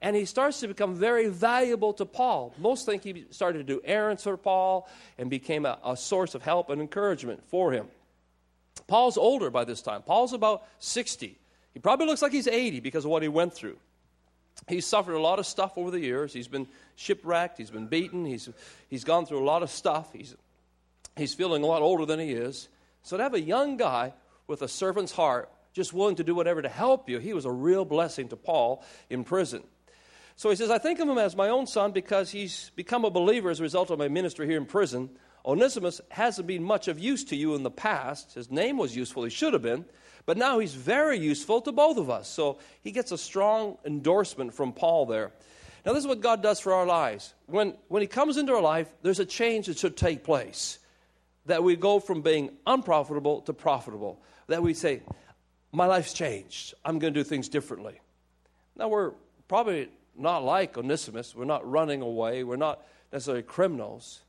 And 0.02 0.14
he 0.14 0.26
starts 0.26 0.60
to 0.60 0.68
become 0.68 0.94
very 0.94 1.28
valuable 1.28 1.94
to 1.94 2.04
Paul. 2.04 2.52
Most 2.58 2.84
think 2.84 3.02
he 3.02 3.24
started 3.30 3.58
to 3.58 3.64
do 3.64 3.80
errands 3.82 4.24
for 4.24 4.36
Paul 4.36 4.86
and 5.16 5.30
became 5.30 5.64
a, 5.64 5.78
a 5.82 5.96
source 5.96 6.34
of 6.34 6.42
help 6.42 6.68
and 6.68 6.82
encouragement 6.82 7.42
for 7.48 7.72
him. 7.72 7.88
Paul's 8.86 9.16
older 9.16 9.50
by 9.50 9.64
this 9.64 9.82
time. 9.82 10.02
Paul's 10.02 10.32
about 10.32 10.64
60. 10.78 11.38
He 11.72 11.80
probably 11.80 12.06
looks 12.06 12.22
like 12.22 12.32
he's 12.32 12.46
80 12.46 12.80
because 12.80 13.04
of 13.04 13.10
what 13.10 13.22
he 13.22 13.28
went 13.28 13.52
through. 13.54 13.78
He's 14.68 14.86
suffered 14.86 15.14
a 15.14 15.20
lot 15.20 15.38
of 15.38 15.46
stuff 15.46 15.76
over 15.76 15.90
the 15.90 16.00
years. 16.00 16.32
He's 16.32 16.48
been 16.48 16.68
shipwrecked, 16.96 17.58
he's 17.58 17.70
been 17.70 17.88
beaten, 17.88 18.24
he's, 18.24 18.48
he's 18.88 19.04
gone 19.04 19.26
through 19.26 19.42
a 19.42 19.44
lot 19.44 19.62
of 19.62 19.70
stuff. 19.70 20.12
He's, 20.12 20.34
he's 21.16 21.34
feeling 21.34 21.62
a 21.62 21.66
lot 21.66 21.82
older 21.82 22.06
than 22.06 22.20
he 22.20 22.32
is. 22.32 22.68
So 23.02 23.16
to 23.16 23.22
have 23.22 23.34
a 23.34 23.40
young 23.40 23.76
guy 23.76 24.14
with 24.46 24.62
a 24.62 24.68
servant's 24.68 25.12
heart, 25.12 25.50
just 25.72 25.92
willing 25.92 26.16
to 26.16 26.24
do 26.24 26.34
whatever 26.34 26.62
to 26.62 26.68
help 26.68 27.10
you, 27.10 27.18
he 27.18 27.34
was 27.34 27.44
a 27.44 27.50
real 27.50 27.84
blessing 27.84 28.28
to 28.28 28.36
Paul 28.36 28.84
in 29.10 29.24
prison. 29.24 29.64
So 30.36 30.50
he 30.50 30.56
says, 30.56 30.70
I 30.70 30.78
think 30.78 31.00
of 31.00 31.08
him 31.08 31.18
as 31.18 31.36
my 31.36 31.48
own 31.48 31.66
son 31.66 31.92
because 31.92 32.30
he's 32.30 32.70
become 32.76 33.04
a 33.04 33.10
believer 33.10 33.50
as 33.50 33.60
a 33.60 33.62
result 33.62 33.90
of 33.90 33.98
my 33.98 34.08
ministry 34.08 34.46
here 34.46 34.56
in 34.56 34.66
prison. 34.66 35.10
Onesimus 35.46 36.00
hasn't 36.10 36.46
been 36.46 36.62
much 36.62 36.88
of 36.88 36.98
use 36.98 37.24
to 37.24 37.36
you 37.36 37.54
in 37.54 37.62
the 37.62 37.70
past. 37.70 38.34
His 38.34 38.50
name 38.50 38.78
was 38.78 38.96
useful, 38.96 39.24
he 39.24 39.30
should 39.30 39.52
have 39.52 39.62
been, 39.62 39.84
but 40.26 40.38
now 40.38 40.58
he's 40.58 40.74
very 40.74 41.18
useful 41.18 41.60
to 41.62 41.72
both 41.72 41.98
of 41.98 42.08
us. 42.08 42.28
So 42.28 42.58
he 42.82 42.92
gets 42.92 43.12
a 43.12 43.18
strong 43.18 43.76
endorsement 43.84 44.54
from 44.54 44.72
Paul 44.72 45.06
there. 45.06 45.32
Now, 45.84 45.92
this 45.92 46.02
is 46.02 46.08
what 46.08 46.22
God 46.22 46.42
does 46.42 46.60
for 46.60 46.72
our 46.72 46.86
lives. 46.86 47.34
When, 47.46 47.74
when 47.88 48.00
he 48.00 48.08
comes 48.08 48.38
into 48.38 48.54
our 48.54 48.62
life, 48.62 48.88
there's 49.02 49.20
a 49.20 49.26
change 49.26 49.66
that 49.66 49.76
should 49.76 49.96
take 49.98 50.24
place. 50.24 50.78
That 51.44 51.62
we 51.62 51.76
go 51.76 52.00
from 52.00 52.22
being 52.22 52.52
unprofitable 52.66 53.42
to 53.42 53.52
profitable. 53.52 54.22
That 54.46 54.62
we 54.62 54.72
say, 54.72 55.02
My 55.72 55.84
life's 55.84 56.14
changed. 56.14 56.72
I'm 56.86 56.98
going 56.98 57.12
to 57.12 57.20
do 57.20 57.24
things 57.24 57.50
differently. 57.50 58.00
Now, 58.76 58.88
we're 58.88 59.12
probably 59.46 59.90
not 60.16 60.42
like 60.42 60.78
Onesimus. 60.78 61.34
We're 61.34 61.44
not 61.44 61.70
running 61.70 62.00
away. 62.00 62.44
We're 62.44 62.56
not 62.56 62.82
necessarily 63.12 63.42
criminals. 63.42 64.22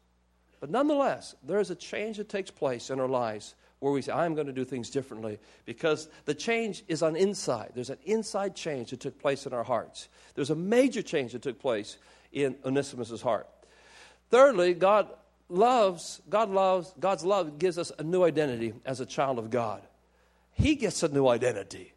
But 0.65 0.71
nonetheless, 0.71 1.35
there 1.43 1.59
is 1.59 1.69
a 1.69 1.75
change 1.75 2.17
that 2.17 2.27
takes 2.27 2.49
place 2.49 2.89
in 2.89 2.99
our 2.99 3.07
lives 3.07 3.53
where 3.77 3.93
we 3.93 4.01
say, 4.01 4.11
I'm 4.11 4.33
going 4.33 4.47
to 4.47 4.51
do 4.51 4.65
things 4.65 4.89
differently 4.89 5.37
because 5.63 6.09
the 6.25 6.33
change 6.33 6.83
is 6.87 7.03
on 7.03 7.15
inside. 7.15 7.73
There's 7.75 7.91
an 7.91 7.99
inside 8.03 8.55
change 8.55 8.89
that 8.89 8.99
took 8.99 9.19
place 9.19 9.45
in 9.45 9.53
our 9.53 9.63
hearts. 9.63 10.09
There's 10.33 10.49
a 10.49 10.55
major 10.55 11.03
change 11.03 11.33
that 11.33 11.43
took 11.43 11.59
place 11.59 11.99
in 12.31 12.55
Onesimus' 12.65 13.21
heart. 13.21 13.47
Thirdly, 14.31 14.73
God 14.73 15.09
loves, 15.49 16.19
God 16.29 16.49
loves, 16.49 16.95
God's 16.99 17.23
love 17.23 17.59
gives 17.59 17.77
us 17.77 17.91
a 17.99 18.03
new 18.03 18.23
identity 18.23 18.73
as 18.87 19.01
a 19.01 19.05
child 19.05 19.37
of 19.37 19.51
God. 19.51 19.83
He 20.53 20.73
gets 20.73 21.03
a 21.03 21.09
new 21.09 21.27
identity. 21.27 21.93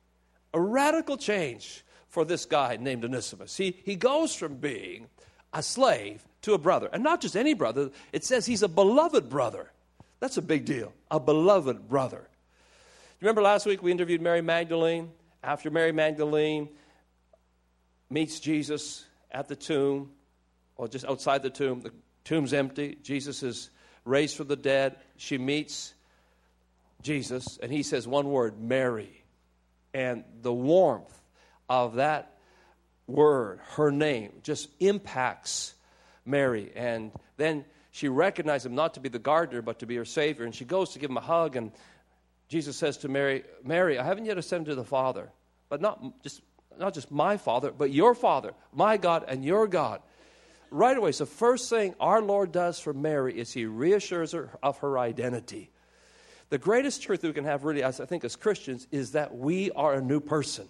A 0.53 0.61
radical 0.61 1.17
change 1.17 1.87
for 2.09 2.27
this 2.27 2.45
guy 2.45 2.77
named 2.79 3.03
Onesimus. 3.03 3.57
He, 3.57 3.79
he 3.87 3.97
goes 3.97 4.35
from 4.35 4.57
being 4.57 5.07
a 5.55 5.63
slave 5.63 6.23
to 6.43 6.55
a 6.55 6.59
brother. 6.59 6.89
And 6.93 7.03
not 7.03 7.21
just 7.21 7.37
any 7.37 7.55
brother, 7.55 7.91
it 8.13 8.25
says 8.25 8.47
he's 8.47 8.63
a 8.63 8.69
beloved 8.69 9.29
brother. 9.29 9.71
That's 10.21 10.37
a 10.37 10.43
big 10.43 10.65
deal. 10.65 10.93
A 11.11 11.21
beloved 11.21 11.89
brother. 11.89 12.29
Remember 13.21 13.43
last 13.43 13.67
week 13.67 13.83
we 13.83 13.91
interviewed 13.91 14.21
Mary 14.21 14.43
Magdalene? 14.43 15.11
After 15.43 15.71
Mary 15.71 15.93
Magdalene 15.93 16.69
meets 18.11 18.41
Jesus 18.41 19.05
at 19.31 19.49
the 19.49 19.57
tomb, 19.57 20.11
or 20.77 20.89
just 20.89 21.05
outside 21.05 21.43
the 21.43 21.51
tomb, 21.51 21.81
the 21.81 21.93
tomb's 22.25 22.53
empty. 22.53 22.97
Jesus 23.03 23.43
is 23.43 23.71
raised 24.05 24.37
from 24.37 24.49
the 24.49 24.57
dead. 24.57 24.97
She 25.17 25.39
meets 25.39 25.95
Jesus, 27.03 27.59
and 27.63 27.71
he 27.71 27.83
says 27.83 28.07
one 28.07 28.29
word, 28.31 28.61
Mary. 28.61 29.25
And 29.93 30.25
the 30.43 30.53
warmth 30.53 31.21
of 31.69 31.97
that 31.97 32.39
word, 33.07 33.61
her 33.71 33.91
name, 33.91 34.33
just 34.43 34.69
impacts 34.81 35.75
Mary. 36.29 36.71
And 36.77 37.11
then 37.37 37.65
she 37.91 38.09
recognized 38.09 38.67
him 38.67 38.75
not 38.75 38.95
to 38.95 39.01
be 39.01 39.09
the 39.09 39.19
gardener, 39.19 39.63
but 39.63 39.79
to 39.81 39.87
be 39.87 39.97
her 39.97 40.05
Savior. 40.05 40.45
And 40.45 40.55
she 40.55 40.65
goes 40.65 40.91
to 40.91 40.99
give 40.99 41.11
him 41.11 41.17
a 41.17 41.23
hug, 41.23 41.57
and 41.57 41.73
Jesus 42.49 42.77
says 42.77 42.99
to 42.99 43.09
Mary, 43.09 43.45
Mary, 43.65 43.99
I 43.99 44.05
haven't 44.05 44.27
yet 44.27 44.39
ascended 44.39 44.71
to 44.71 44.75
the 44.75 44.85
Father, 44.85 45.31
but 45.69 45.81
not 45.81 46.23
just, 46.23 46.43
not 46.79 46.95
just 46.95 47.11
my 47.11 47.37
Father, 47.37 47.73
but 47.73 47.91
your 47.91 48.15
Father, 48.15 48.53
my 48.73 48.97
God 48.97 49.25
and 49.27 49.45
your 49.45 49.67
God. 49.67 50.01
Right 50.71 50.97
away, 50.97 51.13
so 51.13 51.25
first 51.25 51.71
thing 51.71 51.95
our 51.99 52.21
Lord 52.21 52.53
does 52.53 52.79
for 52.79 52.93
Mary 52.93 53.39
is 53.39 53.53
he 53.53 53.65
reassures 53.65 54.33
her 54.33 54.51
of 54.63 54.79
her 54.79 54.99
identity. 54.99 55.71
The 56.51 56.59
greatest 56.59 57.03
truth 57.03 57.23
we 57.23 57.33
can 57.33 57.45
have, 57.45 57.65
really, 57.65 57.83
as 57.83 58.01
I 58.01 58.07
think, 58.07 58.25
as 58.25 58.37
Christians, 58.37 58.87
is 58.91 59.13
that 59.13 59.37
we 59.37 59.71
are 59.73 59.95
a 59.95 60.01
new 60.01 60.21
person, 60.21 60.67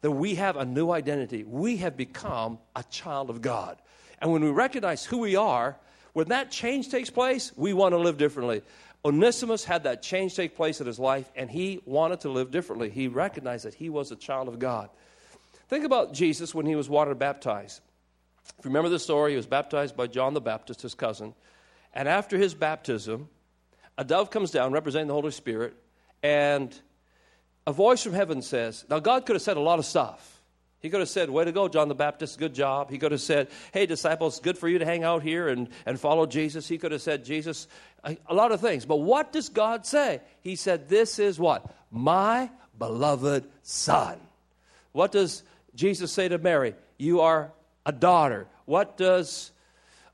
that 0.00 0.10
we 0.10 0.36
have 0.36 0.56
a 0.56 0.64
new 0.64 0.90
identity. 0.90 1.44
We 1.44 1.76
have 1.78 1.96
become 1.96 2.58
a 2.74 2.82
child 2.84 3.30
of 3.30 3.40
God. 3.40 3.80
And 4.22 4.32
when 4.32 4.44
we 4.44 4.50
recognize 4.50 5.04
who 5.04 5.18
we 5.18 5.34
are, 5.34 5.76
when 6.12 6.28
that 6.28 6.52
change 6.52 6.88
takes 6.88 7.10
place, 7.10 7.52
we 7.56 7.72
want 7.72 7.92
to 7.92 7.98
live 7.98 8.16
differently. 8.16 8.62
Onesimus 9.04 9.64
had 9.64 9.82
that 9.82 10.00
change 10.00 10.36
take 10.36 10.54
place 10.54 10.80
in 10.80 10.86
his 10.86 11.00
life, 11.00 11.30
and 11.34 11.50
he 11.50 11.82
wanted 11.84 12.20
to 12.20 12.30
live 12.30 12.52
differently. 12.52 12.88
He 12.88 13.08
recognized 13.08 13.64
that 13.64 13.74
he 13.74 13.90
was 13.90 14.12
a 14.12 14.16
child 14.16 14.46
of 14.46 14.60
God. 14.60 14.90
Think 15.68 15.84
about 15.84 16.14
Jesus 16.14 16.54
when 16.54 16.66
he 16.66 16.76
was 16.76 16.88
water 16.88 17.16
baptized. 17.16 17.80
If 18.58 18.64
you 18.64 18.68
remember 18.68 18.90
the 18.90 19.00
story, 19.00 19.32
he 19.32 19.36
was 19.36 19.46
baptized 19.46 19.96
by 19.96 20.06
John 20.06 20.34
the 20.34 20.40
Baptist, 20.40 20.82
his 20.82 20.94
cousin. 20.94 21.34
And 21.92 22.08
after 22.08 22.38
his 22.38 22.54
baptism, 22.54 23.28
a 23.98 24.04
dove 24.04 24.30
comes 24.30 24.52
down 24.52 24.72
representing 24.72 25.08
the 25.08 25.14
Holy 25.14 25.32
Spirit, 25.32 25.74
and 26.22 26.72
a 27.66 27.72
voice 27.72 28.04
from 28.04 28.12
heaven 28.12 28.40
says, 28.40 28.84
Now, 28.88 29.00
God 29.00 29.26
could 29.26 29.34
have 29.34 29.42
said 29.42 29.56
a 29.56 29.60
lot 29.60 29.80
of 29.80 29.84
stuff. 29.84 30.41
He 30.82 30.90
could 30.90 30.98
have 30.98 31.08
said, 31.08 31.30
Way 31.30 31.44
to 31.44 31.52
go, 31.52 31.68
John 31.68 31.88
the 31.88 31.94
Baptist, 31.94 32.38
good 32.38 32.54
job. 32.54 32.90
He 32.90 32.98
could 32.98 33.12
have 33.12 33.20
said, 33.20 33.48
Hey, 33.72 33.86
disciples, 33.86 34.40
good 34.40 34.58
for 34.58 34.68
you 34.68 34.80
to 34.80 34.84
hang 34.84 35.04
out 35.04 35.22
here 35.22 35.48
and, 35.48 35.68
and 35.86 35.98
follow 35.98 36.26
Jesus. 36.26 36.66
He 36.66 36.76
could 36.76 36.90
have 36.90 37.02
said, 37.02 37.24
Jesus, 37.24 37.68
a, 38.02 38.34
lot 38.34 38.50
of 38.50 38.60
things. 38.60 38.84
But 38.84 38.96
what 38.96 39.32
does 39.32 39.48
God 39.48 39.86
say? 39.86 40.20
He 40.40 40.56
said, 40.56 40.88
This 40.88 41.20
is 41.20 41.38
what? 41.38 41.72
My 41.92 42.50
beloved 42.78 43.48
Son. 43.62 44.18
What 44.90 45.12
does 45.12 45.44
Jesus 45.76 46.10
say 46.10 46.28
to 46.28 46.38
Mary? 46.38 46.74
You 46.98 47.20
are 47.20 47.52
a 47.86 47.92
daughter. 47.92 48.48
What 48.64 48.96
does 48.96 49.52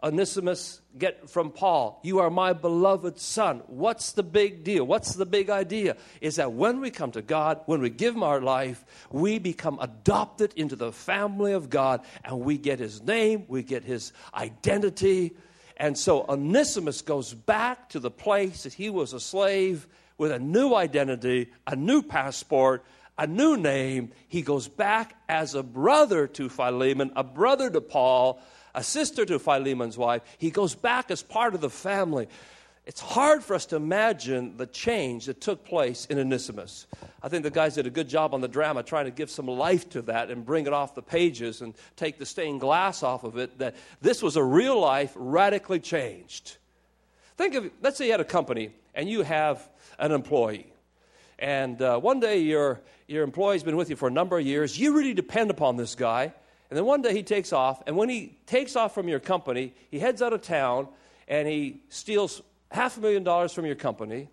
Onesimus 0.03 0.81
get 0.97 1.29
from 1.29 1.51
Paul? 1.51 2.01
You 2.05 2.21
are 2.21 2.31
my 2.31 2.53
beloved 2.53 3.19
son. 3.19 3.63
What's 3.67 4.13
the 4.13 4.23
big 4.23 4.63
deal? 4.63 4.85
What's 4.85 5.15
the 5.15 5.27
big 5.27 5.51
idea? 5.51 5.97
Is 6.21 6.37
that 6.37 6.53
when 6.53 6.81
we 6.81 6.91
come 6.91 7.11
to 7.13 7.23
God, 7.23 7.61
when 7.67 7.81
we 7.81 7.91
give 7.91 8.15
Him 8.15 8.23
our 8.23 8.41
life, 8.41 8.85
we 9.11 9.39
become 9.39 9.79
adopted 9.81 10.53
into 10.55 10.77
the 10.77 10.93
family 10.93 11.53
of 11.53 11.69
God 11.69 12.03
and 12.25 12.41
we 12.41 12.59
get 12.59 12.79
His 12.79 13.03
name, 13.03 13.45
we 13.49 13.65
get 13.65 13.83
His 13.83 14.13
identity. 14.33 15.35
And 15.79 15.97
so 15.97 16.25
Onesimus 16.29 17.03
goes 17.03 17.35
back 17.35 17.89
to 17.91 18.01
the 18.01 18.11
place 18.11 18.65
that 18.65 18.75
he 18.75 18.91
was 18.91 19.13
a 19.13 19.21
slave 19.21 19.87
with 20.17 20.33
a 20.33 20.39
new 20.39 20.75
identity, 20.75 21.51
a 21.67 21.77
new 21.77 22.03
passport, 22.03 22.85
a 23.17 23.27
new 23.27 23.57
name. 23.57 24.13
He 24.27 24.43
goes 24.43 24.69
back 24.69 25.17
as 25.29 25.55
a 25.55 25.63
brother 25.63 26.27
to 26.29 26.49
Philemon, 26.49 27.13
a 27.15 27.23
brother 27.23 27.71
to 27.71 27.81
Paul 27.81 28.41
a 28.75 28.83
sister 28.83 29.25
to 29.27 29.39
Philemon's 29.39 29.99
wife. 29.99 30.23
He 30.39 30.51
goes 30.51 30.75
back 30.75 31.11
as 31.11 31.23
part 31.23 31.55
of 31.55 31.61
the 31.61 31.71
family. 31.71 32.29
It's 32.87 33.01
hard 33.03 33.45
for 33.45 33.55
us 33.55 33.67
to 33.67 33.77
imagine 33.77 34.57
the 34.57 34.67
change 34.67 35.27
that 35.27 35.43
took 35.43 35.63
place 35.63 36.07
in 36.07 36.19
Onesimus. 36.19 36.87
I 37.23 37.29
think 37.29 37.43
the 37.43 37.51
guys 37.51 37.75
did 37.75 37.87
a 37.87 37.91
good 37.91 38.09
job 38.09 38.33
on 38.33 38.41
the 38.41 38.49
drama 38.49 38.83
trying 38.83 39.05
to 39.05 39.11
give 39.11 39.31
some 39.31 39.47
life 39.47 39.91
to 39.91 40.01
that 40.03 40.31
and 40.31 40.47
bring 40.47 40.67
it 40.67 40.73
off 40.73 40.95
the 40.95 41.03
pages 41.03 41.61
and 41.61 41.75
take 41.97 42.19
the 42.19 42.25
stained 42.25 42.61
glass 42.61 43.03
off 43.03 43.25
of 43.25 43.37
it. 43.37 43.59
That 43.59 43.77
this 44.01 44.23
was 44.23 44.37
a 44.37 44.43
real 44.43 44.81
life 44.81 45.13
radically 45.17 45.81
changed. 45.81 46.57
Think 47.37 47.55
of, 47.57 47.71
let's 47.83 47.99
say 47.99 48.07
you 48.07 48.13
had 48.13 48.21
a 48.21 48.25
company 48.25 48.71
and 48.95 49.07
you 49.07 49.23
have 49.23 49.69
an 49.99 50.11
employee. 50.13 50.73
And 51.39 51.81
uh, 51.83 51.99
one 51.99 52.21
day 52.21 52.39
your, 52.39 52.81
your 53.07 53.23
employee's 53.23 53.63
been 53.63 53.77
with 53.77 53.91
you 53.91 53.97
for 53.97 54.09
a 54.09 54.11
number 54.11 54.39
of 54.39 54.47
years. 54.47 54.79
You 54.79 54.97
really 54.97 55.15
depend 55.15 55.51
upon 55.51 55.77
this 55.77 55.95
guy. 55.95 56.33
And 56.71 56.77
then 56.77 56.85
one 56.85 57.03
day 57.03 57.15
he 57.15 57.23
takes 57.23 57.53
off, 57.53 57.83
and 57.87 57.97
when 57.97 58.09
he 58.09 58.37
takes 58.47 58.77
off 58.77 58.95
from 58.95 59.09
your 59.09 59.21
company, 59.21 59.73
he 59.91 59.99
heads 59.99 60.21
out 60.21 60.33
of 60.33 60.43
town 60.43 60.89
and 61.27 61.49
he 61.49 61.81
steals 61.89 62.43
half 62.71 62.97
a 62.97 63.01
million 63.01 63.25
dollars 63.25 63.53
from 63.53 63.67
your 63.67 63.75
company, 63.75 64.29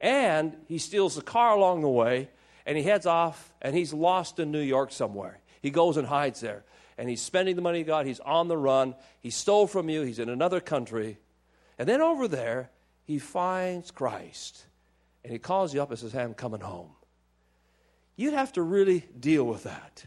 and 0.00 0.56
he 0.68 0.78
steals 0.78 1.16
a 1.18 1.22
car 1.22 1.56
along 1.56 1.82
the 1.82 1.88
way, 1.88 2.28
and 2.66 2.76
he 2.76 2.84
heads 2.84 3.06
off 3.06 3.52
and 3.60 3.74
he's 3.74 3.92
lost 3.92 4.38
in 4.38 4.50
New 4.50 4.60
York 4.60 4.92
somewhere. 4.92 5.40
He 5.60 5.70
goes 5.70 5.96
and 5.96 6.06
hides 6.06 6.40
there, 6.40 6.64
and 6.96 7.08
he's 7.08 7.22
spending 7.22 7.56
the 7.56 7.62
money 7.62 7.78
he 7.78 7.84
got, 7.84 8.06
he's 8.06 8.20
on 8.20 8.48
the 8.48 8.56
run, 8.56 8.94
he 9.20 9.30
stole 9.30 9.66
from 9.66 9.88
you, 9.88 10.02
he's 10.02 10.18
in 10.18 10.28
another 10.28 10.60
country. 10.60 11.18
And 11.78 11.88
then 11.88 12.00
over 12.00 12.28
there, 12.28 12.70
he 13.04 13.18
finds 13.18 13.90
Christ, 13.90 14.64
and 15.24 15.32
he 15.32 15.38
calls 15.38 15.74
you 15.74 15.82
up 15.82 15.90
and 15.90 15.98
says, 15.98 16.12
Hey, 16.12 16.22
I'm 16.22 16.34
coming 16.34 16.60
home. 16.60 16.90
You'd 18.16 18.34
have 18.34 18.52
to 18.52 18.62
really 18.62 19.04
deal 19.18 19.44
with 19.44 19.64
that. 19.64 20.04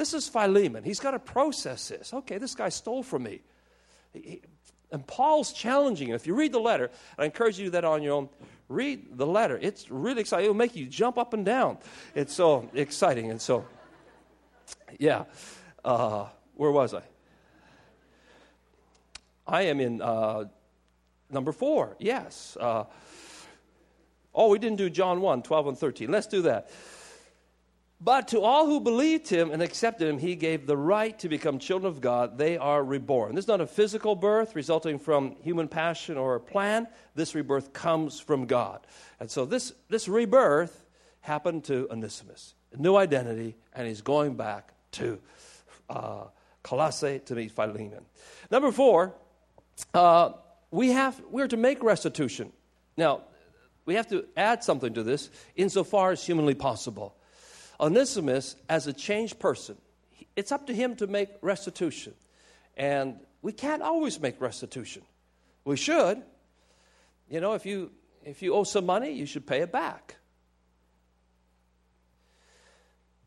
This 0.00 0.14
is 0.14 0.26
Philemon. 0.26 0.82
He's 0.82 0.98
got 0.98 1.10
to 1.10 1.18
process 1.18 1.88
this. 1.88 2.14
Okay, 2.14 2.38
this 2.38 2.54
guy 2.54 2.70
stole 2.70 3.02
from 3.02 3.24
me. 3.24 3.42
He, 4.14 4.40
and 4.90 5.06
Paul's 5.06 5.52
challenging 5.52 6.08
him. 6.08 6.14
If 6.14 6.26
you 6.26 6.34
read 6.34 6.52
the 6.52 6.58
letter, 6.58 6.90
I 7.18 7.26
encourage 7.26 7.58
you 7.58 7.66
to 7.66 7.70
do 7.70 7.72
that 7.72 7.84
on 7.84 8.02
your 8.02 8.14
own. 8.14 8.30
Read 8.70 9.18
the 9.18 9.26
letter. 9.26 9.58
It's 9.60 9.90
really 9.90 10.22
exciting. 10.22 10.46
It'll 10.46 10.56
make 10.56 10.74
you 10.74 10.86
jump 10.86 11.18
up 11.18 11.34
and 11.34 11.44
down. 11.44 11.76
It's 12.14 12.32
so 12.32 12.70
exciting. 12.72 13.30
And 13.30 13.38
so, 13.38 13.66
yeah. 14.98 15.24
Uh, 15.84 16.28
where 16.54 16.70
was 16.70 16.94
I? 16.94 17.02
I 19.46 19.62
am 19.64 19.80
in 19.80 20.00
uh, 20.00 20.46
number 21.28 21.52
four. 21.52 21.94
Yes. 21.98 22.56
Uh, 22.58 22.84
oh, 24.34 24.48
we 24.48 24.58
didn't 24.58 24.78
do 24.78 24.88
John 24.88 25.20
1, 25.20 25.42
12 25.42 25.66
and 25.66 25.76
13. 25.76 26.10
Let's 26.10 26.26
do 26.26 26.40
that. 26.40 26.70
But 28.02 28.28
to 28.28 28.40
all 28.40 28.64
who 28.64 28.80
believed 28.80 29.28
him 29.28 29.50
and 29.50 29.62
accepted 29.62 30.08
him, 30.08 30.18
he 30.18 30.34
gave 30.34 30.66
the 30.66 30.76
right 30.76 31.18
to 31.18 31.28
become 31.28 31.58
children 31.58 31.92
of 31.92 32.00
God. 32.00 32.38
They 32.38 32.56
are 32.56 32.82
reborn. 32.82 33.34
This 33.34 33.44
is 33.44 33.48
not 33.48 33.60
a 33.60 33.66
physical 33.66 34.16
birth 34.16 34.56
resulting 34.56 34.98
from 34.98 35.36
human 35.42 35.68
passion 35.68 36.16
or 36.16 36.38
plan. 36.40 36.88
This 37.14 37.34
rebirth 37.34 37.74
comes 37.74 38.18
from 38.18 38.46
God. 38.46 38.86
And 39.20 39.30
so 39.30 39.44
this, 39.44 39.74
this 39.90 40.08
rebirth 40.08 40.86
happened 41.20 41.64
to 41.64 41.88
Onesimus. 41.90 42.54
A 42.72 42.78
new 42.78 42.96
identity, 42.96 43.54
and 43.74 43.86
he's 43.86 44.00
going 44.00 44.34
back 44.34 44.72
to 44.92 45.18
uh, 45.90 46.24
Colossae 46.62 47.20
to 47.26 47.34
meet 47.34 47.52
Philemon. 47.52 48.06
Number 48.50 48.72
four, 48.72 49.12
uh, 49.92 50.30
we 50.70 50.92
have, 50.92 51.20
we're 51.30 51.48
to 51.48 51.56
make 51.58 51.82
restitution. 51.82 52.50
Now, 52.96 53.22
we 53.84 53.96
have 53.96 54.08
to 54.08 54.24
add 54.38 54.64
something 54.64 54.94
to 54.94 55.02
this 55.02 55.28
insofar 55.54 56.12
as 56.12 56.24
humanly 56.24 56.54
possible. 56.54 57.14
Onesimus, 57.80 58.56
as 58.68 58.86
a 58.86 58.92
changed 58.92 59.38
person, 59.38 59.76
it's 60.36 60.52
up 60.52 60.66
to 60.66 60.74
him 60.74 60.96
to 60.96 61.06
make 61.06 61.30
restitution. 61.40 62.14
And 62.76 63.16
we 63.42 63.52
can't 63.52 63.82
always 63.82 64.20
make 64.20 64.40
restitution. 64.40 65.02
We 65.64 65.76
should. 65.76 66.22
You 67.30 67.40
know, 67.40 67.54
if 67.54 67.64
you, 67.64 67.90
if 68.24 68.42
you 68.42 68.54
owe 68.54 68.64
some 68.64 68.86
money, 68.86 69.12
you 69.12 69.26
should 69.26 69.46
pay 69.46 69.60
it 69.60 69.72
back. 69.72 70.16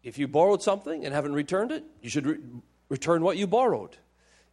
If 0.04 0.18
you 0.18 0.28
borrowed 0.28 0.62
something 0.62 1.06
and 1.06 1.14
haven't 1.14 1.34
returned 1.34 1.72
it, 1.72 1.84
you 2.02 2.10
should 2.10 2.28
re- 2.28 2.40
return 2.90 3.24
what 3.24 3.38
you 3.38 3.48
borrowed. 3.48 3.98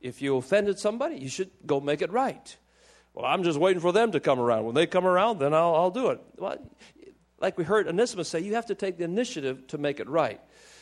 If 0.01 0.23
you 0.23 0.37
offended 0.37 0.79
somebody, 0.79 1.17
you 1.17 1.29
should 1.29 1.51
go 1.67 1.81
make 1.81 2.01
it 2.01 2.11
right. 2.11 2.57
Well, 3.13 3.27
I'm 3.27 3.43
just 3.43 3.59
waiting 3.59 3.81
for 3.81 3.93
them 3.93 4.13
to 4.13 4.21
come 4.21 4.39
around. 4.39 4.65
When 4.65 4.75
they 4.75 4.87
come 4.87 5.05
around, 5.05 5.41
then 5.41 5.53
I'll, 5.53 5.75
I'll 5.75 5.91
do 5.91 6.11
it. 6.11 6.21
Well, 6.39 6.57
like 7.41 7.57
we 7.57 7.65
heard 7.65 7.89
Onesimus 7.89 8.29
say, 8.29 8.41
you 8.41 8.55
have 8.55 8.67
to 8.67 8.75
take 8.75 8.99
the 8.99 9.05
initiative 9.05 9.67
to 9.69 9.79
make 9.79 9.99
it 9.99 10.09
right. 10.09 10.41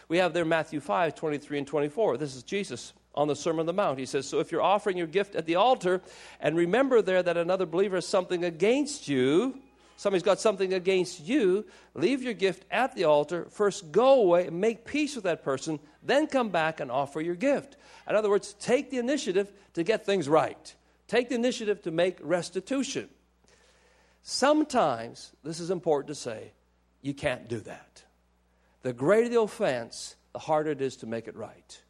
We 0.08 0.18
have 0.18 0.32
there 0.32 0.44
Matthew 0.44 0.80
5, 0.80 1.14
23 1.14 1.58
and 1.58 1.66
24. 1.66 2.16
This 2.16 2.34
is 2.34 2.42
Jesus 2.42 2.92
on 3.14 3.28
the 3.28 3.36
Sermon 3.36 3.60
on 3.60 3.66
the 3.66 3.72
Mount. 3.72 3.98
He 3.98 4.06
says, 4.06 4.26
So 4.26 4.40
if 4.40 4.50
you're 4.50 4.62
offering 4.62 4.96
your 4.96 5.06
gift 5.06 5.34
at 5.34 5.46
the 5.46 5.56
altar, 5.56 6.00
and 6.40 6.56
remember 6.56 7.02
there 7.02 7.22
that 7.22 7.36
another 7.36 7.66
believer 7.66 7.96
has 7.96 8.06
something 8.06 8.44
against 8.44 9.06
you, 9.06 9.60
somebody's 9.96 10.22
got 10.22 10.40
something 10.40 10.72
against 10.72 11.20
you, 11.20 11.66
leave 11.94 12.22
your 12.22 12.32
gift 12.32 12.64
at 12.70 12.94
the 12.94 13.04
altar, 13.04 13.46
first 13.50 13.92
go 13.92 14.22
away, 14.22 14.46
and 14.46 14.60
make 14.60 14.84
peace 14.84 15.14
with 15.14 15.24
that 15.24 15.44
person, 15.44 15.78
then 16.02 16.26
come 16.26 16.48
back 16.48 16.80
and 16.80 16.90
offer 16.90 17.20
your 17.20 17.34
gift. 17.34 17.76
In 18.08 18.16
other 18.16 18.30
words, 18.30 18.54
take 18.54 18.90
the 18.90 18.98
initiative 18.98 19.52
to 19.74 19.82
get 19.82 20.06
things 20.06 20.28
right. 20.28 20.74
Take 21.06 21.28
the 21.28 21.34
initiative 21.34 21.82
to 21.82 21.90
make 21.90 22.18
restitution. 22.22 23.08
Sometimes, 24.22 25.32
this 25.42 25.60
is 25.60 25.70
important 25.70 26.08
to 26.08 26.14
say, 26.14 26.52
you 27.02 27.14
can't 27.14 27.48
do 27.48 27.60
that. 27.60 28.02
The 28.82 28.92
greater 28.92 29.28
the 29.28 29.40
offense, 29.40 30.16
the 30.32 30.38
harder 30.38 30.70
it 30.70 30.80
is 30.80 30.96
to 30.96 31.06
make 31.06 31.28
it 31.28 31.36
right. 31.36 31.80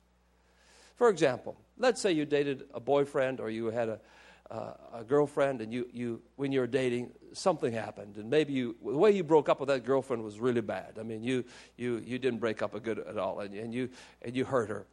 For 0.97 1.09
example, 1.09 1.57
let's 1.79 2.01
say 2.01 2.13
you 2.13 2.25
dated 2.25 2.65
a 2.75 2.81
boyfriend 2.81 3.41
or 3.41 3.51
you 3.51 3.67
had 3.67 3.89
a, 3.89 4.01
uh, 4.51 4.73
a 4.95 5.05
girlfriend 5.05 5.61
and 5.61 5.73
you, 5.73 5.89
you, 5.93 6.23
when 6.37 6.53
you 6.53 6.61
were 6.61 6.67
dating, 6.67 7.11
something 7.33 7.73
happened. 7.73 8.17
And 8.17 8.31
maybe 8.31 8.53
you, 8.53 8.77
the 8.85 8.97
way 8.97 9.13
you 9.13 9.23
broke 9.23 9.49
up 9.49 9.61
with 9.61 9.69
that 9.69 9.85
girlfriend 9.85 10.25
was 10.25 10.41
really 10.41 10.61
bad. 10.61 10.99
I 10.99 11.03
mean, 11.03 11.23
you, 11.23 11.45
you, 11.77 12.03
you 12.05 12.19
didn't 12.19 12.41
break 12.41 12.63
up 12.63 12.75
a 12.75 12.81
good 12.81 12.99
at 12.99 13.19
all 13.19 13.41
and, 13.41 13.55
and, 13.55 13.73
you, 13.73 13.91
and 14.23 14.35
you 14.35 14.45
hurt 14.45 14.71
her. 14.71 14.87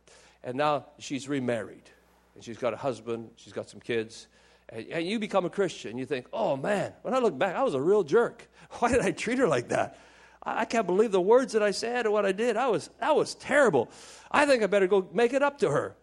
And 0.44 0.58
now 0.58 0.86
she's 1.00 1.28
remarried 1.28 1.90
and 2.36 2.44
she's 2.44 2.58
got 2.58 2.74
a 2.74 2.78
husband, 2.78 3.32
she's 3.36 3.54
got 3.54 3.70
some 3.70 3.80
kids. 3.80 4.28
And, 4.70 5.06
you 5.06 5.20
become 5.20 5.46
a 5.46 5.50
Christian. 5.50 5.98
You 5.98 6.06
think, 6.06 6.28
oh 6.34 6.58
man, 6.58 6.94
when 7.02 7.14
I 7.14 7.20
look 7.20 7.38
back, 7.38 7.56
I 7.56 7.64
was 7.64 7.74
a 7.74 7.82
real 7.82 8.04
jerk. 8.04 8.48
Why 8.80 8.92
did 8.92 9.02
I 9.02 9.12
treat 9.12 9.38
her 9.40 9.48
like 9.48 9.70
that? 9.70 10.00
I, 10.44 10.62
I 10.62 10.66
can't 10.66 10.88
believe 10.88 11.12
the 11.12 11.22
words 11.22 11.54
that 11.54 11.64
I 11.64 11.72
said 11.72 12.06
or 12.06 12.12
what 12.12 12.26
I 12.26 12.32
did. 12.32 12.58
I 12.58 12.68
was, 12.68 12.90
that 13.00 13.16
was 13.16 13.36
terrible. 13.36 13.90
I 14.32 14.46
think 14.46 14.64
I 14.64 14.68
better 14.68 14.88
go 14.88 15.08
make 15.14 15.34
it 15.34 15.44
up 15.44 15.60
to 15.60 15.70
her. 15.70 15.96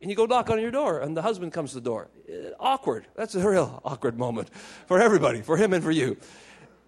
And 0.00 0.10
you 0.10 0.16
go 0.16 0.26
knock 0.26 0.50
on 0.50 0.60
your 0.60 0.70
door, 0.70 1.00
and 1.00 1.16
the 1.16 1.22
husband 1.22 1.52
comes 1.52 1.70
to 1.70 1.76
the 1.76 1.84
door. 1.84 2.08
Uh, 2.28 2.50
awkward. 2.60 3.06
That's 3.14 3.34
a 3.34 3.48
real 3.48 3.80
awkward 3.84 4.18
moment 4.18 4.50
for 4.86 5.00
everybody, 5.00 5.40
for 5.40 5.56
him 5.56 5.72
and 5.72 5.82
for 5.82 5.90
you. 5.90 6.18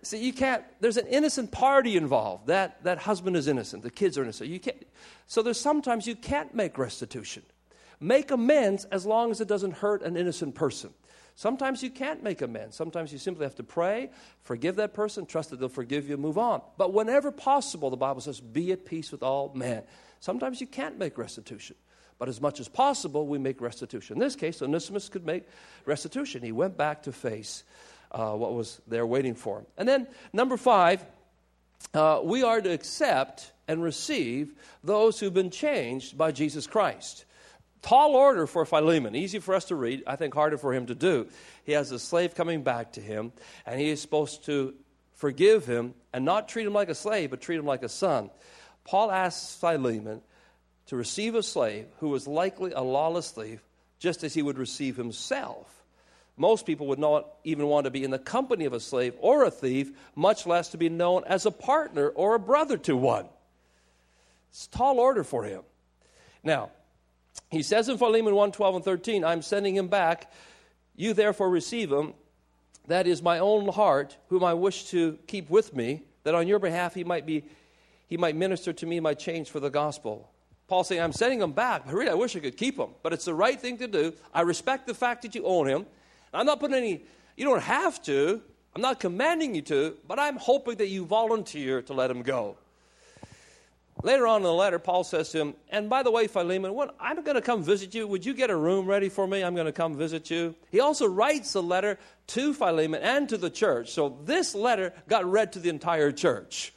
See, 0.03 0.19
you 0.25 0.33
can't, 0.33 0.63
there's 0.81 0.97
an 0.97 1.07
innocent 1.07 1.51
party 1.51 1.97
involved. 1.97 2.49
That, 2.49 2.85
that 2.85 2.99
husband 2.99 3.37
is 3.37 3.49
innocent, 3.49 3.83
the 3.83 3.91
kids 3.91 4.17
are 4.19 4.23
innocent. 4.23 4.51
You 4.51 4.61
can't, 4.61 4.87
so 5.27 5.43
there's 5.43 5.61
sometimes 5.61 6.07
you 6.07 6.17
can't 6.17 6.55
make 6.55 6.79
restitution. 6.79 7.43
Make 8.01 8.31
amends 8.31 8.85
as 8.87 9.05
long 9.05 9.31
as 9.31 9.41
it 9.41 9.49
doesn't 9.49 9.73
hurt 9.73 10.03
an 10.03 10.17
innocent 10.17 10.55
person. 10.55 10.91
Sometimes 11.35 11.83
you 11.83 11.91
can't 11.91 12.23
make 12.23 12.43
amends. 12.43 12.77
Sometimes 12.77 13.13
you 13.13 13.19
simply 13.19 13.45
have 13.45 13.55
to 13.57 13.63
pray, 13.63 14.11
forgive 14.43 14.77
that 14.77 14.93
person, 14.93 15.25
trust 15.25 15.51
that 15.51 15.61
they'll 15.61 15.69
forgive 15.69 16.09
you, 16.09 16.17
move 16.17 16.37
on. 16.37 16.63
But 16.77 16.93
whenever 16.93 17.31
possible, 17.31 17.91
the 17.91 17.97
Bible 17.97 18.21
says, 18.21 18.41
be 18.41 18.73
at 18.73 18.85
peace 18.85 19.13
with 19.13 19.23
all 19.23 19.53
men. 19.55 19.85
Sometimes 20.19 20.61
you 20.61 20.67
can't 20.67 20.99
make 20.99 21.17
restitution. 21.17 21.77
But 22.19 22.29
as 22.29 22.41
much 22.41 22.59
as 22.59 22.67
possible, 22.67 23.29
we 23.29 23.39
make 23.39 23.61
restitution. 23.61 24.17
In 24.17 24.21
this 24.21 24.35
case, 24.35 24.61
Onesimus 24.61 25.09
could 25.09 25.25
make 25.25 25.45
restitution. 25.85 26.43
He 26.43 26.51
went 26.51 26.77
back 26.77 27.05
to 27.05 27.13
face 27.13 27.63
uh, 28.11 28.33
what 28.33 28.55
was 28.55 28.81
there 28.89 29.07
waiting 29.07 29.37
for 29.37 29.59
him. 29.59 29.67
And 29.77 29.89
then, 29.89 30.09
number 30.33 30.57
five, 30.57 31.05
uh, 31.95 32.21
we 32.25 32.43
are 32.43 32.61
to 32.61 32.71
accept 32.73 33.53
and 33.69 33.81
receive 33.81 34.55
those 34.83 35.21
who've 35.21 35.33
been 35.33 35.51
changed 35.51 36.19
by 36.19 36.33
Jesus 36.33 36.67
Christ. 36.67 37.25
Tall 37.83 38.17
order 38.17 38.47
for 38.47 38.67
Philemon, 38.67 39.15
easy 39.15 39.39
for 39.39 39.55
us 39.55 39.67
to 39.67 39.77
read, 39.77 40.03
I 40.07 40.17
think 40.17 40.35
harder 40.35 40.59
for 40.59 40.75
him 40.75 40.87
to 40.87 40.95
do. 40.95 41.29
He 41.65 41.73
has 41.73 41.91
a 41.93 41.99
slave 41.99 42.35
coming 42.35 42.63
back 42.63 42.93
to 42.93 43.01
him, 43.01 43.33
and 43.67 43.81
he 43.81 43.91
is 43.91 44.01
supposed 44.01 44.45
to 44.47 44.75
forgive 45.15 45.67
him 45.67 45.95
and 46.13 46.25
not 46.25 46.49
treat 46.49 46.67
him 46.67 46.73
like 46.73 46.89
a 46.89 46.95
slave, 46.95 47.31
but 47.31 47.41
treat 47.41 47.59
him 47.59 47.67
like 47.67 47.83
a 47.83 47.89
son. 47.89 48.31
Paul 48.85 49.11
asks 49.11 49.55
Philemon 49.55 50.23
to 50.87 50.97
receive 50.97 51.35
a 51.35 51.43
slave 51.43 51.87
who 52.01 52.09
was 52.09 52.27
likely 52.27 52.73
a 52.73 52.81
lawless 52.81 53.31
thief, 53.31 53.61
just 53.99 54.25
as 54.25 54.35
he 54.35 54.43
would 54.43 54.59
receive 54.59 54.97
himself. 54.97 55.85
Most 56.37 56.67
people 56.67 56.87
would 56.87 56.99
not 56.99 57.27
even 57.45 57.67
want 57.67 57.85
to 57.85 57.91
be 57.91 58.05
in 58.05 58.11
the 58.11 58.19
company 58.19 58.65
of 58.65 58.73
a 58.73 58.81
slave 58.81 59.15
or 59.19 59.45
a 59.45 59.51
thief, 59.51 59.91
much 60.15 60.47
less 60.47 60.69
to 60.71 60.79
be 60.79 60.89
known 60.89 61.25
as 61.27 61.47
a 61.47 61.51
partner 61.51 62.09
or 62.09 62.35
a 62.35 62.41
brother 62.41 62.79
to 62.79 62.97
one. 62.97 63.29
It's 64.51 64.67
a 64.67 64.71
tall 64.71 65.01
order 65.01 65.25
for 65.25 65.45
him. 65.45 65.63
Now, 66.43 66.71
he 67.51 67.63
says 67.63 67.89
in 67.89 67.99
Philemon 67.99 68.35
1 68.35 68.53
12 68.53 68.75
and 68.77 68.85
13, 68.85 69.25
I'm 69.25 69.43
sending 69.43 69.75
him 69.75 69.89
back. 69.89 70.31
You 70.97 71.15
therefore 71.15 71.49
receive 71.51 71.91
him. 71.91 72.15
That 72.87 73.07
is 73.07 73.23
my 73.23 73.39
own 73.39 73.69
heart, 73.69 74.17
whom 74.29 74.43
I 74.43 74.55
wish 74.55 74.87
to 74.91 75.19
keep 75.27 75.51
with 75.51 75.75
me, 75.75 76.03
that 76.25 76.35
on 76.35 76.49
your 76.49 76.59
behalf 76.59 76.95
he 76.95 77.05
might 77.05 77.27
be 77.27 77.45
he 78.09 78.17
might 78.17 78.37
minister 78.37 78.73
to 78.73 78.87
me 78.87 79.01
my 79.01 79.15
change 79.15 79.51
for 79.51 79.61
the 79.61 79.69
gospel. 79.69 80.31
Paul 80.67 80.85
saying, 80.85 81.01
I'm 81.01 81.13
sending 81.13 81.41
him 81.41 81.53
back, 81.53 81.87
but 81.87 81.95
really 81.95 82.11
I 82.11 82.15
wish 82.15 82.37
I 82.37 82.41
could 82.41 82.57
keep 82.57 82.79
him. 82.79 82.91
But 83.03 83.13
it's 83.13 83.25
the 83.25 83.35
right 83.35 83.59
thing 83.59 83.79
to 83.79 83.87
do. 83.87 84.13
I 84.35 84.43
respect 84.43 84.87
the 84.87 84.95
fact 84.95 85.23
that 85.23 85.35
you 85.35 85.45
own 85.45 85.67
him. 85.67 85.87
I'm 86.33 86.47
not 86.47 86.61
putting 86.61 86.77
any, 86.77 87.03
you 87.37 87.45
don't 87.45 87.63
have 87.63 88.03
to. 88.05 88.43
I'm 88.75 88.83
not 88.83 89.01
commanding 89.01 89.55
you 89.55 89.63
to, 89.63 89.97
but 90.07 90.19
I'm 90.19 90.37
hoping 90.37 90.77
that 90.77 90.89
you 90.89 91.05
volunteer 91.05 91.83
to 91.83 91.95
let 91.95 92.11
him 92.11 92.23
go. 92.23 92.57
Later 94.03 94.29
on 94.29 94.39
in 94.39 94.43
the 94.45 94.53
letter, 94.53 94.79
Paul 94.79 95.03
says 95.03 95.31
to 95.31 95.39
him, 95.41 95.55
And 95.71 95.91
by 95.91 96.05
the 96.05 96.11
way, 96.11 96.29
Philemon, 96.29 96.75
when 96.75 96.91
I'm 97.01 97.23
going 97.23 97.35
to 97.35 97.43
come 97.43 97.63
visit 97.65 97.95
you, 97.95 98.07
would 98.07 98.25
you 98.25 98.33
get 98.33 98.49
a 98.49 98.57
room 98.57 98.87
ready 98.87 99.09
for 99.09 99.27
me? 99.27 99.43
I'm 99.43 99.55
going 99.55 99.67
to 99.67 99.73
come 99.73 99.97
visit 99.97 100.31
you. 100.31 100.55
He 100.71 100.79
also 100.79 101.07
writes 101.07 101.55
a 101.55 101.61
letter 101.61 101.99
to 102.29 102.55
Philemon 102.55 103.03
and 103.03 103.29
to 103.29 103.37
the 103.37 103.51
church. 103.51 103.91
So 103.91 104.19
this 104.25 104.55
letter 104.55 104.93
got 105.09 105.25
read 105.25 105.53
to 105.55 105.59
the 105.59 105.69
entire 105.69 106.13
church. 106.13 106.73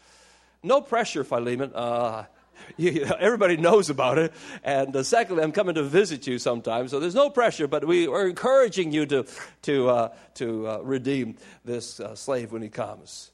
No 0.63 0.81
pressure, 0.81 1.23
Philemon. 1.23 1.71
Uh, 1.75 2.25
you, 2.77 3.03
everybody 3.19 3.57
knows 3.57 3.89
about 3.89 4.17
it. 4.17 4.33
And 4.63 4.95
uh, 4.95 5.03
secondly, 5.03 5.43
I'm 5.43 5.51
coming 5.51 5.75
to 5.75 5.83
visit 5.83 6.27
you 6.27 6.39
sometime, 6.39 6.87
so 6.87 6.99
there's 6.99 7.15
no 7.15 7.29
pressure, 7.29 7.67
but 7.67 7.85
we 7.85 8.07
are 8.07 8.27
encouraging 8.27 8.91
you 8.91 9.05
to, 9.07 9.25
to, 9.63 9.89
uh, 9.89 10.15
to 10.35 10.67
uh, 10.67 10.79
redeem 10.79 11.37
this 11.65 11.99
uh, 11.99 12.15
slave 12.15 12.51
when 12.51 12.61
he 12.61 12.69
comes. 12.69 13.30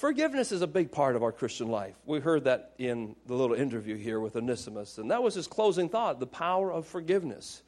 Forgiveness 0.00 0.50
is 0.50 0.62
a 0.62 0.66
big 0.66 0.90
part 0.90 1.14
of 1.14 1.22
our 1.22 1.30
Christian 1.30 1.68
life. 1.68 1.94
We 2.06 2.20
heard 2.20 2.44
that 2.44 2.72
in 2.78 3.14
the 3.26 3.34
little 3.34 3.54
interview 3.54 3.96
here 3.96 4.18
with 4.18 4.34
Onesimus, 4.34 4.96
and 4.96 5.10
that 5.10 5.22
was 5.22 5.34
his 5.34 5.46
closing 5.46 5.90
thought 5.90 6.20
the 6.20 6.26
power 6.26 6.72
of 6.72 6.86
forgiveness. 6.86 7.62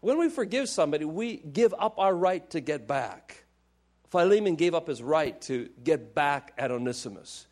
When 0.00 0.18
we 0.18 0.30
forgive 0.30 0.68
somebody, 0.68 1.04
we 1.04 1.36
give 1.36 1.72
up 1.78 2.00
our 2.00 2.12
right 2.12 2.50
to 2.50 2.60
get 2.60 2.88
back. 2.88 3.44
Philemon 4.08 4.56
gave 4.56 4.74
up 4.74 4.88
his 4.88 5.00
right 5.00 5.40
to 5.42 5.68
get 5.84 6.12
back 6.12 6.52
at 6.58 6.72
Onesimus. 6.72 7.46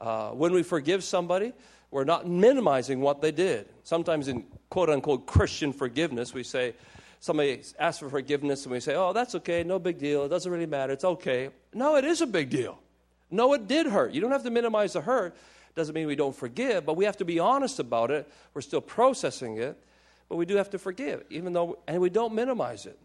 Uh, 0.00 0.30
when 0.30 0.52
we 0.52 0.62
forgive 0.62 1.02
somebody, 1.02 1.52
we're 1.90 2.04
not 2.04 2.28
minimizing 2.28 3.00
what 3.00 3.20
they 3.20 3.32
did. 3.32 3.68
Sometimes 3.82 4.28
in 4.28 4.44
quote 4.68 4.90
unquote 4.90 5.26
Christian 5.26 5.72
forgiveness, 5.72 6.32
we 6.32 6.44
say, 6.44 6.74
somebody 7.18 7.60
asks 7.80 7.98
for 7.98 8.08
forgiveness 8.08 8.62
and 8.62 8.70
we 8.70 8.78
say, 8.78 8.94
oh, 8.94 9.12
that's 9.12 9.34
okay, 9.34 9.64
no 9.64 9.80
big 9.80 9.98
deal, 9.98 10.24
it 10.24 10.28
doesn't 10.28 10.52
really 10.52 10.66
matter, 10.66 10.92
it's 10.92 11.04
okay. 11.04 11.50
No, 11.74 11.96
it 11.96 12.04
is 12.04 12.20
a 12.20 12.28
big 12.28 12.48
deal. 12.48 12.78
No, 13.30 13.52
it 13.52 13.68
did 13.68 13.86
hurt. 13.86 14.12
You 14.12 14.20
don't 14.20 14.32
have 14.32 14.42
to 14.44 14.50
minimize 14.50 14.94
the 14.94 15.00
hurt. 15.00 15.36
Doesn't 15.74 15.94
mean 15.94 16.06
we 16.06 16.16
don't 16.16 16.34
forgive, 16.34 16.84
but 16.84 16.96
we 16.96 17.04
have 17.04 17.16
to 17.18 17.24
be 17.24 17.38
honest 17.38 17.78
about 17.78 18.10
it. 18.10 18.30
We're 18.54 18.60
still 18.60 18.80
processing 18.80 19.58
it, 19.58 19.80
but 20.28 20.36
we 20.36 20.46
do 20.46 20.56
have 20.56 20.70
to 20.70 20.78
forgive, 20.78 21.24
even 21.30 21.52
though, 21.52 21.78
and 21.86 22.00
we 22.00 22.10
don't 22.10 22.34
minimize 22.34 22.86
it. 22.86 22.98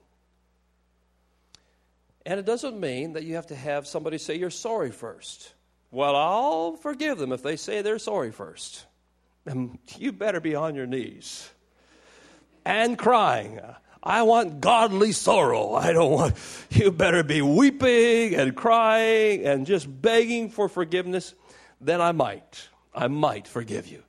And 2.25 2.39
it 2.39 2.45
doesn't 2.45 2.79
mean 2.79 3.13
that 3.13 3.23
you 3.23 3.35
have 3.35 3.47
to 3.47 3.55
have 3.55 3.85
somebody 3.85 4.17
say 4.17 4.35
you're 4.35 4.49
sorry 4.49 4.91
first. 4.91 5.53
Well, 5.91 6.15
I'll 6.15 6.75
forgive 6.75 7.19
them 7.19 7.31
if 7.31 7.43
they 7.43 7.55
say 7.55 7.81
they're 7.81 7.99
sorry 7.99 8.31
first. 8.31 8.85
And 9.45 9.77
you 9.97 10.11
better 10.11 10.39
be 10.39 10.55
on 10.55 10.75
your 10.75 10.87
knees 10.87 11.49
and 12.65 12.97
crying. 12.97 13.59
I 14.05 14.21
want 14.21 14.61
godly 14.61 15.11
sorrow. 15.13 15.73
I 15.73 15.91
don't 15.91 16.11
want, 16.11 16.35
you 16.69 16.91
better 16.91 17.23
be 17.23 17.41
weeping 17.41 18.35
and 18.35 18.55
crying 18.55 19.45
and 19.45 19.65
just 19.65 19.87
begging 20.01 20.49
for 20.49 20.69
forgiveness. 20.69 21.33
Then 21.81 22.01
I 22.01 22.11
might, 22.11 22.69
I 22.93 23.07
might 23.07 23.47
forgive 23.47 23.87
you. 23.87 24.03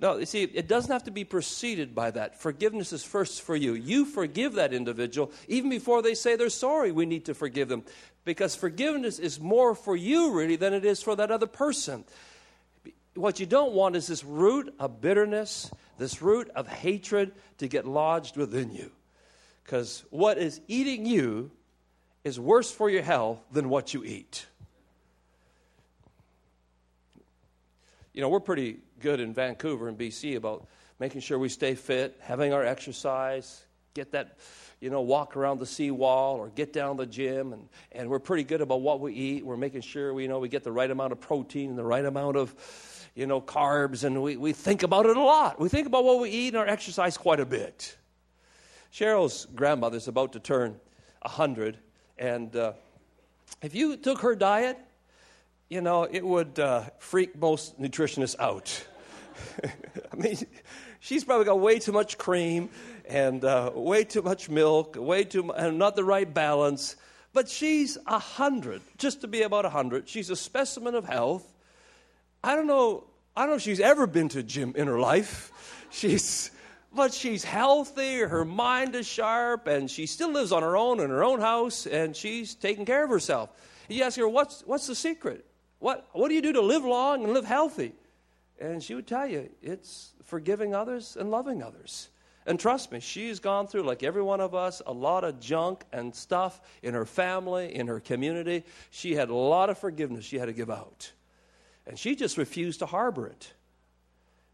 No, 0.00 0.16
you 0.16 0.26
see, 0.26 0.42
it 0.42 0.68
doesn't 0.68 0.92
have 0.92 1.04
to 1.04 1.10
be 1.10 1.24
preceded 1.24 1.94
by 1.94 2.10
that. 2.12 2.40
Forgiveness 2.40 2.92
is 2.92 3.04
first 3.04 3.42
for 3.42 3.56
you. 3.56 3.74
You 3.74 4.04
forgive 4.04 4.54
that 4.54 4.72
individual. 4.72 5.32
Even 5.48 5.70
before 5.70 6.02
they 6.02 6.14
say 6.14 6.36
they're 6.36 6.50
sorry, 6.50 6.92
we 6.92 7.06
need 7.06 7.24
to 7.24 7.34
forgive 7.34 7.68
them. 7.68 7.84
Because 8.24 8.54
forgiveness 8.54 9.18
is 9.18 9.40
more 9.40 9.74
for 9.74 9.96
you, 9.96 10.32
really, 10.32 10.56
than 10.56 10.72
it 10.72 10.84
is 10.84 11.02
for 11.02 11.16
that 11.16 11.30
other 11.30 11.46
person. 11.46 12.04
What 13.14 13.40
you 13.40 13.46
don't 13.46 13.72
want 13.72 13.96
is 13.96 14.06
this 14.06 14.22
root 14.22 14.72
of 14.78 15.00
bitterness, 15.00 15.68
this 15.96 16.22
root 16.22 16.48
of 16.54 16.68
hatred 16.68 17.32
to 17.58 17.66
get 17.66 17.84
lodged 17.84 18.36
within 18.36 18.70
you. 18.70 18.92
Because 19.68 20.02
what 20.08 20.38
is 20.38 20.62
eating 20.66 21.04
you 21.04 21.50
is 22.24 22.40
worse 22.40 22.70
for 22.70 22.88
your 22.88 23.02
health 23.02 23.38
than 23.52 23.68
what 23.68 23.92
you 23.92 24.02
eat. 24.02 24.46
You 28.14 28.22
know, 28.22 28.30
we're 28.30 28.40
pretty 28.40 28.78
good 28.98 29.20
in 29.20 29.34
Vancouver 29.34 29.88
and 29.88 29.98
BC 29.98 30.36
about 30.36 30.66
making 30.98 31.20
sure 31.20 31.38
we 31.38 31.50
stay 31.50 31.74
fit, 31.74 32.16
having 32.22 32.54
our 32.54 32.64
exercise, 32.64 33.62
get 33.92 34.10
that, 34.12 34.38
you 34.80 34.88
know, 34.88 35.02
walk 35.02 35.36
around 35.36 35.58
the 35.58 35.66
seawall 35.66 36.36
or 36.36 36.48
get 36.48 36.72
down 36.72 36.96
the 36.96 37.04
gym. 37.04 37.52
And, 37.52 37.68
and 37.92 38.08
we're 38.08 38.20
pretty 38.20 38.44
good 38.44 38.62
about 38.62 38.80
what 38.80 39.00
we 39.00 39.12
eat. 39.12 39.44
We're 39.44 39.58
making 39.58 39.82
sure 39.82 40.14
we 40.14 40.22
you 40.22 40.30
know 40.30 40.38
we 40.38 40.48
get 40.48 40.64
the 40.64 40.72
right 40.72 40.90
amount 40.90 41.12
of 41.12 41.20
protein 41.20 41.68
and 41.68 41.78
the 41.78 41.84
right 41.84 42.06
amount 42.06 42.38
of, 42.38 42.54
you 43.14 43.26
know, 43.26 43.42
carbs. 43.42 44.02
And 44.02 44.22
we, 44.22 44.38
we 44.38 44.54
think 44.54 44.82
about 44.82 45.04
it 45.04 45.18
a 45.18 45.22
lot. 45.22 45.60
We 45.60 45.68
think 45.68 45.86
about 45.86 46.04
what 46.04 46.20
we 46.20 46.30
eat 46.30 46.48
and 46.48 46.56
our 46.56 46.66
exercise 46.66 47.18
quite 47.18 47.38
a 47.38 47.44
bit. 47.44 47.97
Cheryl's 48.92 49.46
grandmother's 49.54 50.08
about 50.08 50.32
to 50.32 50.40
turn 50.40 50.80
100, 51.22 51.78
and 52.18 52.54
uh, 52.56 52.72
if 53.62 53.74
you 53.74 53.96
took 53.96 54.20
her 54.20 54.34
diet, 54.34 54.78
you 55.68 55.80
know, 55.80 56.04
it 56.04 56.24
would 56.24 56.58
uh, 56.58 56.84
freak 56.98 57.36
most 57.36 57.80
nutritionists 57.80 58.36
out. 58.38 58.86
I 59.64 60.16
mean, 60.16 60.36
she's 61.00 61.24
probably 61.24 61.44
got 61.44 61.60
way 61.60 61.78
too 61.78 61.92
much 61.92 62.18
cream 62.18 62.70
and 63.06 63.44
uh, 63.44 63.72
way 63.74 64.04
too 64.04 64.22
much 64.22 64.48
milk, 64.48 64.96
way 64.98 65.24
too 65.24 65.50
and 65.52 65.78
not 65.78 65.96
the 65.96 66.04
right 66.04 66.32
balance. 66.32 66.96
But 67.32 67.48
she's 67.48 67.98
a 68.06 68.18
hundred, 68.18 68.80
just 68.96 69.20
to 69.20 69.28
be 69.28 69.42
about 69.42 69.64
a 69.64 69.70
hundred. 69.70 70.08
She's 70.08 70.30
a 70.30 70.36
specimen 70.36 70.94
of 70.94 71.04
health. 71.04 71.46
I 72.42 72.56
don't 72.56 72.66
know. 72.66 73.04
I 73.36 73.42
don't 73.42 73.50
know 73.50 73.56
if 73.56 73.62
she's 73.62 73.80
ever 73.80 74.06
been 74.06 74.28
to 74.30 74.40
a 74.40 74.42
gym 74.42 74.72
in 74.74 74.86
her 74.88 74.98
life. 74.98 75.52
She's, 75.90 76.50
but 76.92 77.12
she's 77.12 77.44
healthy. 77.44 78.18
Her 78.18 78.44
mind 78.44 78.94
is 78.94 79.06
sharp, 79.06 79.66
and 79.66 79.90
she 79.90 80.06
still 80.06 80.30
lives 80.30 80.52
on 80.52 80.62
her 80.62 80.76
own 80.76 81.00
in 81.00 81.10
her 81.10 81.24
own 81.24 81.40
house, 81.40 81.86
and 81.86 82.16
she's 82.16 82.54
taking 82.54 82.84
care 82.84 83.04
of 83.04 83.10
herself. 83.10 83.50
You 83.88 84.02
ask 84.02 84.18
her, 84.18 84.28
"What's 84.28 84.62
what's 84.66 84.86
the 84.86 84.94
secret? 84.94 85.44
What 85.78 86.06
what 86.12 86.28
do 86.28 86.34
you 86.34 86.42
do 86.42 86.52
to 86.52 86.60
live 86.60 86.84
long 86.84 87.24
and 87.24 87.32
live 87.32 87.44
healthy?" 87.44 87.94
And 88.60 88.82
she 88.82 88.94
would 88.94 89.06
tell 89.06 89.26
you, 89.26 89.50
it's 89.62 90.12
forgiving 90.24 90.74
others 90.74 91.16
and 91.16 91.30
loving 91.30 91.62
others. 91.62 92.08
And 92.44 92.58
trust 92.58 92.90
me, 92.90 92.98
she's 92.98 93.40
gone 93.40 93.66
through, 93.66 93.82
like 93.82 94.02
every 94.02 94.22
one 94.22 94.40
of 94.40 94.54
us, 94.54 94.82
a 94.86 94.92
lot 94.92 95.22
of 95.22 95.38
junk 95.38 95.84
and 95.92 96.14
stuff 96.14 96.60
in 96.82 96.94
her 96.94 97.04
family, 97.04 97.74
in 97.74 97.86
her 97.86 98.00
community. 98.00 98.64
She 98.90 99.14
had 99.14 99.28
a 99.28 99.34
lot 99.34 99.70
of 99.70 99.78
forgiveness 99.78 100.24
she 100.24 100.38
had 100.38 100.46
to 100.46 100.52
give 100.52 100.70
out. 100.70 101.12
And 101.86 101.98
she 101.98 102.16
just 102.16 102.36
refused 102.36 102.80
to 102.80 102.86
harbor 102.86 103.26
it. 103.26 103.52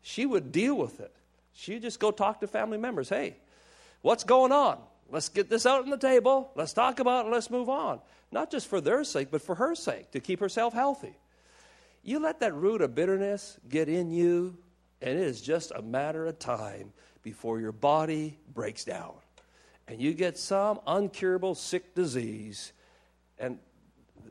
She 0.03 0.27
would 0.27 0.53
deal 0.53 0.75
with 0.75 1.01
it. 1.01 1.14
She'd 1.55 1.83
just 1.83 1.99
go 2.01 2.11
talk 2.11 2.40
to 2.40 2.47
family 2.47 2.79
members. 2.79 3.09
Hey, 3.09 3.37
what's 4.03 4.25
going 4.25 4.53
on? 4.53 4.79
Let's 5.11 5.29
get 5.29 5.49
this 5.49 5.67
out 5.67 5.83
on 5.83 5.90
the 5.90 5.97
table. 5.97 6.51
Let's 6.55 6.73
talk 6.73 6.99
about 6.99 7.27
it. 7.27 7.33
Let's 7.33 7.51
move 7.51 7.69
on. 7.69 8.01
Not 8.33 8.51
just 8.51 8.67
for 8.67 8.81
their 8.81 9.05
sake, 9.05 9.29
but 9.31 9.43
for 9.43 9.55
her 9.55 9.75
sake, 9.75 10.11
to 10.12 10.21
keep 10.21 10.40
herself 10.40 10.75
healthy. 10.75 11.17
You 12.03 12.19
let 12.19 12.40
that 12.40 12.55
root 12.55 12.83
of 12.83 12.95
bitterness 12.95 13.59
get 13.69 13.88
in 13.88 14.11
you, 14.11 14.57
and 15.01 15.19
it 15.19 15.25
is 15.25 15.40
just 15.40 15.73
a 15.75 15.83
matter 15.83 16.27
of 16.27 16.38
time 16.38 16.93
before 17.23 17.61
your 17.61 17.73
body 17.73 18.38
breaks 18.53 18.85
down 18.85 19.14
and 19.88 20.01
you 20.01 20.14
get 20.14 20.38
some 20.38 20.79
uncurable 20.87 21.57
sick 21.57 21.95
disease. 21.95 22.73
And 23.38 23.59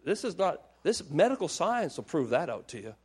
this 0.04 0.24
is 0.24 0.38
not, 0.38 0.62
this 0.84 1.10
medical 1.10 1.48
science 1.48 1.98
will 1.98 2.04
prove 2.04 2.30
that 2.30 2.50
out 2.50 2.68
to 2.70 2.82
you. 2.82 2.96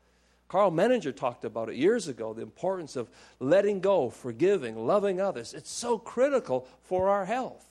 Karl 0.48 0.70
Menninger 0.70 1.14
talked 1.14 1.44
about 1.44 1.68
it 1.68 1.76
years 1.76 2.08
ago 2.08 2.32
the 2.32 2.42
importance 2.42 2.96
of 2.96 3.10
letting 3.38 3.80
go, 3.80 4.08
forgiving, 4.08 4.86
loving 4.86 5.20
others. 5.20 5.52
It's 5.52 5.70
so 5.70 5.98
critical 5.98 6.66
for 6.82 7.10
our 7.10 7.26
health. 7.26 7.64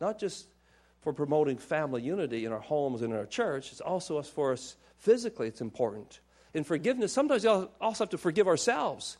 Not 0.00 0.18
just 0.18 0.46
for 1.00 1.12
promoting 1.12 1.56
family 1.56 2.02
unity 2.02 2.44
in 2.44 2.52
our 2.52 2.60
homes 2.60 3.00
and 3.00 3.12
in 3.12 3.18
our 3.18 3.26
church, 3.26 3.72
it's 3.72 3.80
also 3.80 4.20
for 4.22 4.52
us 4.52 4.76
physically, 4.98 5.48
it's 5.48 5.62
important. 5.62 6.20
In 6.52 6.64
forgiveness, 6.64 7.12
sometimes 7.12 7.44
we 7.44 7.50
also 7.50 8.04
have 8.04 8.10
to 8.10 8.18
forgive 8.18 8.46
ourselves. 8.46 9.16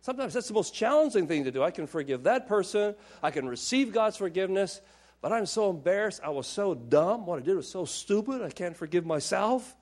Sometimes 0.00 0.34
that's 0.34 0.48
the 0.48 0.54
most 0.54 0.74
challenging 0.74 1.26
thing 1.26 1.44
to 1.44 1.50
do. 1.50 1.62
I 1.62 1.70
can 1.70 1.86
forgive 1.86 2.24
that 2.24 2.48
person, 2.48 2.94
I 3.22 3.30
can 3.30 3.48
receive 3.48 3.92
God's 3.92 4.16
forgiveness, 4.16 4.80
but 5.20 5.32
I'm 5.32 5.46
so 5.46 5.70
embarrassed. 5.70 6.20
I 6.22 6.30
was 6.30 6.46
so 6.46 6.74
dumb. 6.74 7.26
What 7.26 7.40
I 7.40 7.42
did 7.42 7.56
was 7.56 7.68
so 7.68 7.84
stupid. 7.84 8.42
I 8.42 8.50
can't 8.50 8.76
forgive 8.76 9.04
myself. 9.04 9.76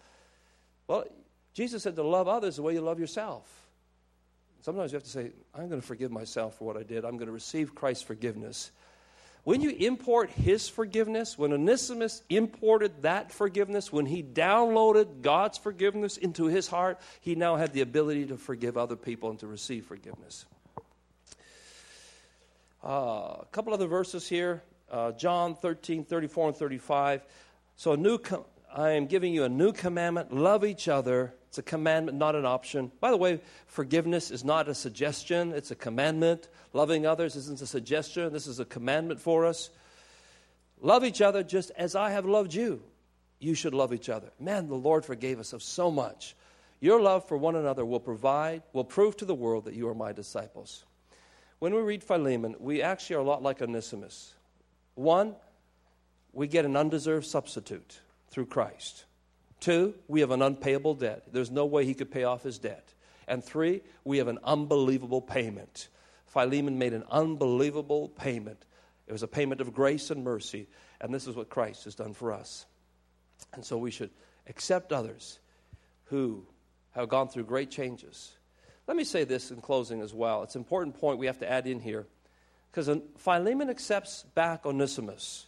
Well, 0.87 1.05
Jesus 1.57 1.85
said 1.85 1.97
to 1.97 2.03
love 2.03 2.29
others 2.29 2.57
the 2.57 2.63
way 2.63 2.75
you 2.75 2.83
love 2.83 3.01
yourself. 3.01 3.51
Sometimes 4.61 4.93
you 4.93 4.97
have 4.97 5.05
to 5.05 5.09
say, 5.09 5.31
I'm 5.55 5.71
going 5.71 5.81
to 5.81 5.87
forgive 5.87 6.11
myself 6.11 6.59
for 6.59 6.67
what 6.67 6.77
I 6.77 6.83
did. 6.83 7.07
I'm 7.07 7.17
going 7.17 7.29
to 7.29 7.33
receive 7.33 7.75
Christ's 7.75 8.03
forgiveness. 8.03 8.71
When 9.43 9.63
you 9.63 9.71
import 9.71 10.29
his 10.29 10.69
forgiveness, 10.69 11.39
when 11.39 11.55
Onesimus 11.55 12.23
imported 12.29 13.03
that 13.03 13.33
forgiveness, 13.33 13.91
when 13.91 14.05
he 14.05 14.23
downloaded 14.23 15.23
God's 15.23 15.57
forgiveness 15.57 16.19
into 16.19 16.45
his 16.45 16.69
heart, 16.69 17.01
he 17.23 17.35
now 17.35 17.57
had 17.57 17.73
the 17.73 17.81
ability 17.81 18.27
to 18.27 18.37
forgive 18.37 18.77
other 18.77 18.97
people 18.97 19.31
and 19.31 19.39
to 19.39 19.47
receive 19.47 19.87
forgiveness. 19.87 20.45
Uh, 22.85 23.39
a 23.41 23.47
couple 23.51 23.73
other 23.73 23.87
verses 23.87 24.29
here 24.29 24.63
uh, 24.91 25.13
John 25.13 25.55
13, 25.55 26.05
34, 26.05 26.49
and 26.49 26.57
35. 26.57 27.23
So, 27.77 27.93
a 27.93 27.97
new 27.97 28.19
com- 28.19 28.45
I 28.77 28.91
am 28.91 29.07
giving 29.07 29.35
you 29.35 29.43
a 29.43 29.49
new 29.49 29.73
commandment 29.73 30.33
love 30.33 30.65
each 30.65 30.87
other 30.87 31.35
it's 31.57 31.59
a 31.67 31.71
commandment, 31.71 32.19
not 32.19 32.35
an 32.35 32.45
option. 32.45 32.93
By 33.01 33.11
the 33.11 33.17
way, 33.17 33.41
forgiveness 33.67 34.31
is 34.31 34.45
not 34.45 34.69
a 34.69 34.75
suggestion, 34.75 35.53
it's 35.53 35.71
a 35.71 35.75
commandment. 35.75 36.51
Loving 36.75 37.07
others 37.07 37.35
isn't 37.35 37.63
a 37.63 37.67
suggestion, 37.67 38.31
this 38.31 38.47
is 38.47 38.61
a 38.61 38.67
commandment 38.67 39.21
for 39.21 39.47
us. 39.47 39.71
Love 40.83 41.03
each 41.03 41.23
other 41.23 41.43
just 41.43 41.71
as 41.79 41.95
I 41.95 42.11
have 42.11 42.27
loved 42.27 42.53
you. 42.53 42.83
You 43.39 43.55
should 43.55 43.73
love 43.73 43.95
each 43.95 44.11
other. 44.11 44.29
Man, 44.39 44.69
the 44.69 44.75
Lord 44.75 45.07
forgave 45.07 45.41
us 45.41 45.55
of 45.55 45.63
so 45.63 45.91
much. 45.91 46.37
Your 46.79 47.01
love 47.01 47.27
for 47.27 47.39
one 47.39 47.57
another 47.57 47.87
will 47.87 48.01
provide, 48.01 48.63
will 48.75 48.85
prove 48.85 49.17
to 49.17 49.25
the 49.25 49.35
world 49.35 49.65
that 49.65 49.73
you 49.73 49.89
are 49.89 49.95
my 49.95 50.13
disciples. 50.13 50.85
When 51.59 51.75
we 51.75 51.81
read 51.81 52.05
Philemon, 52.05 52.57
we 52.59 52.83
actually 52.83 53.17
are 53.17 53.21
a 53.21 53.25
lot 53.25 53.43
like 53.43 53.63
Onesimus. 53.63 54.35
One, 54.95 55.37
we 56.35 56.49
get 56.49 56.67
an 56.67 56.77
undeserved 56.77 57.25
substitute 57.25 58.01
through 58.37 58.45
Christ. 58.45 59.07
Two, 59.61 59.95
we 60.09 60.21
have 60.21 60.31
an 60.31 60.43
unpayable 60.43 60.93
debt. 60.93 61.23
There's 61.33 61.51
no 61.51 61.65
way 61.65 61.87
he 61.87 61.95
could 61.95 62.11
pay 62.11 62.25
off 62.25 62.43
his 62.43 62.59
debt. 62.59 62.93
And 63.27 63.43
three, 63.43 63.81
we 64.05 64.19
have 64.19 64.29
an 64.29 64.39
unbelievable 64.45 65.23
payment. 65.23 65.89
Philemon 66.27 66.77
made 66.77 66.93
an 66.93 67.05
unbelievable 67.11 68.11
payment. 68.11 68.63
It 69.07 69.13
was 69.13 69.23
a 69.23 69.27
payment 69.27 69.63
of 69.63 69.73
grace 69.73 70.11
and 70.11 70.23
mercy, 70.23 70.69
and 71.01 71.15
this 71.15 71.27
is 71.27 71.35
what 71.35 71.49
Christ 71.49 71.85
has 71.85 71.95
done 71.95 72.13
for 72.13 72.31
us. 72.31 72.67
And 73.55 73.65
so 73.65 73.79
we 73.79 73.91
should 73.91 74.11
accept 74.47 74.93
others 74.93 75.39
who 76.05 76.45
have 76.91 77.09
gone 77.09 77.29
through 77.29 77.45
great 77.45 77.71
changes. 77.71 78.33
Let 78.87 78.99
me 78.99 79.05
say 79.05 79.25
this 79.25 79.51
in 79.51 79.63
closing 79.63 80.03
as 80.03 80.13
well. 80.13 80.43
It's 80.43 80.57
an 80.57 80.61
important 80.61 81.01
point 81.01 81.19
we 81.19 81.25
have 81.25 81.39
to 81.39 81.51
add 81.51 81.67
in 81.67 81.81
here. 81.81 82.07
Because 82.71 82.91
Philemon 83.17 83.71
accepts 83.71 84.25
back 84.35 84.67
Onesimus. 84.67 85.46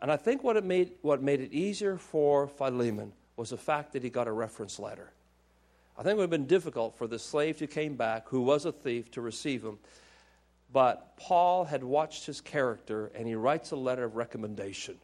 And 0.00 0.12
I 0.12 0.16
think 0.16 0.44
what, 0.44 0.56
it 0.56 0.64
made, 0.64 0.92
what 1.02 1.22
made 1.22 1.40
it 1.40 1.52
easier 1.52 1.96
for 1.96 2.48
Philemon 2.48 3.12
was 3.36 3.50
the 3.50 3.56
fact 3.56 3.92
that 3.92 4.02
he 4.02 4.10
got 4.10 4.28
a 4.28 4.32
reference 4.32 4.78
letter. 4.78 5.10
I 5.98 6.02
think 6.02 6.12
it 6.12 6.16
would 6.16 6.24
have 6.24 6.30
been 6.30 6.46
difficult 6.46 6.96
for 6.96 7.06
the 7.06 7.18
slave 7.18 7.58
who 7.58 7.66
came 7.66 7.96
back, 7.96 8.28
who 8.28 8.42
was 8.42 8.66
a 8.66 8.72
thief, 8.72 9.10
to 9.12 9.20
receive 9.20 9.64
him. 9.64 9.78
But 10.72 11.16
Paul 11.16 11.64
had 11.64 11.82
watched 11.82 12.26
his 12.26 12.40
character 12.40 13.10
and 13.14 13.26
he 13.26 13.34
writes 13.34 13.70
a 13.70 13.76
letter 13.76 14.04
of 14.04 14.16
recommendation. 14.16 14.96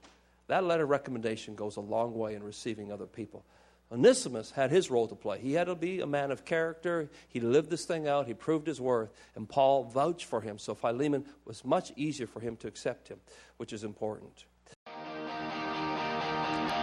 That 0.49 0.65
letter 0.65 0.85
of 0.85 0.91
recommendation 0.91 1.55
goes 1.55 1.77
a 1.77 1.81
long 1.81 2.15
way 2.15 2.35
in 2.35 2.43
receiving 2.43 2.93
other 2.93 3.07
people. 3.07 3.45
Onesimus 3.91 4.51
had 4.51 4.71
his 4.71 4.91
role 4.91 5.07
to 5.07 5.15
play. 5.15 5.39
He 5.39 5.53
had 5.53 5.67
to 5.67 5.75
be 5.75 6.01
a 6.01 6.07
man 6.07 6.31
of 6.31 6.45
character. 6.45 7.11
He 7.29 7.41
lived 7.41 7.71
this 7.71 7.85
thing 7.85 8.09
out. 8.09 8.27
He 8.27 8.35
proved 8.35 8.67
his 8.67 8.81
worth. 8.81 9.11
And 9.35 9.49
Paul 9.49 9.85
vouched 9.85 10.25
for 10.25 10.41
him. 10.41 10.59
So 10.59 10.75
Philemon 10.75 11.25
was 11.45 11.65
much 11.65 11.93
easier 11.97 12.27
for 12.27 12.41
him 12.41 12.57
to 12.57 12.69
accept 12.69 13.09
him, 13.09 13.21
which 13.59 13.73
is 13.73 13.85
important. 13.85 14.45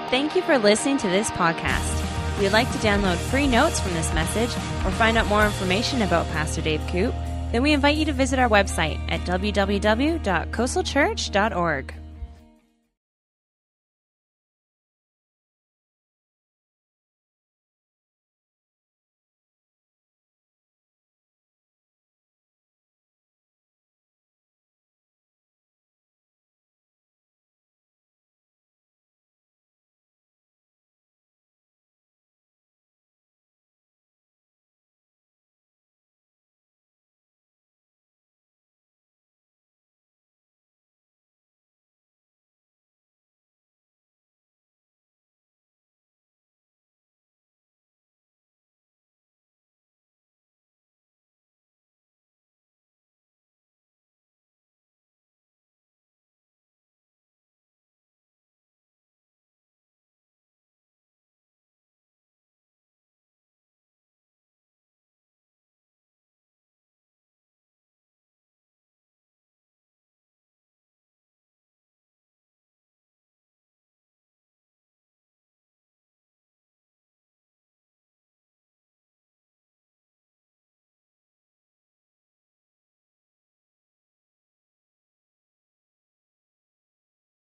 Thank 0.10 0.36
you 0.36 0.42
for 0.42 0.58
listening 0.58 0.98
to 1.00 1.08
this 1.08 1.30
podcast. 1.32 2.06
If 2.36 2.42
you'd 2.42 2.52
like 2.52 2.72
to 2.72 2.78
download 2.80 3.18
free 3.18 3.46
notes 3.46 3.80
from 3.80 3.94
this 3.94 4.12
message 4.14 4.50
or 4.84 4.90
find 4.92 5.20
out 5.20 5.28
more 5.28 5.46
information 5.46 6.02
about 6.02 6.26
Pastor 6.30 6.62
Dave 6.62 6.82
Koop, 6.88 7.14
then 7.52 7.62
we 7.62 7.74
invite 7.74 7.96
you 7.96 8.06
to 8.06 8.14
visit 8.14 8.40
our 8.40 8.50
website 8.50 9.00
at 9.12 9.20
www.coastalchurch.org. 9.22 11.94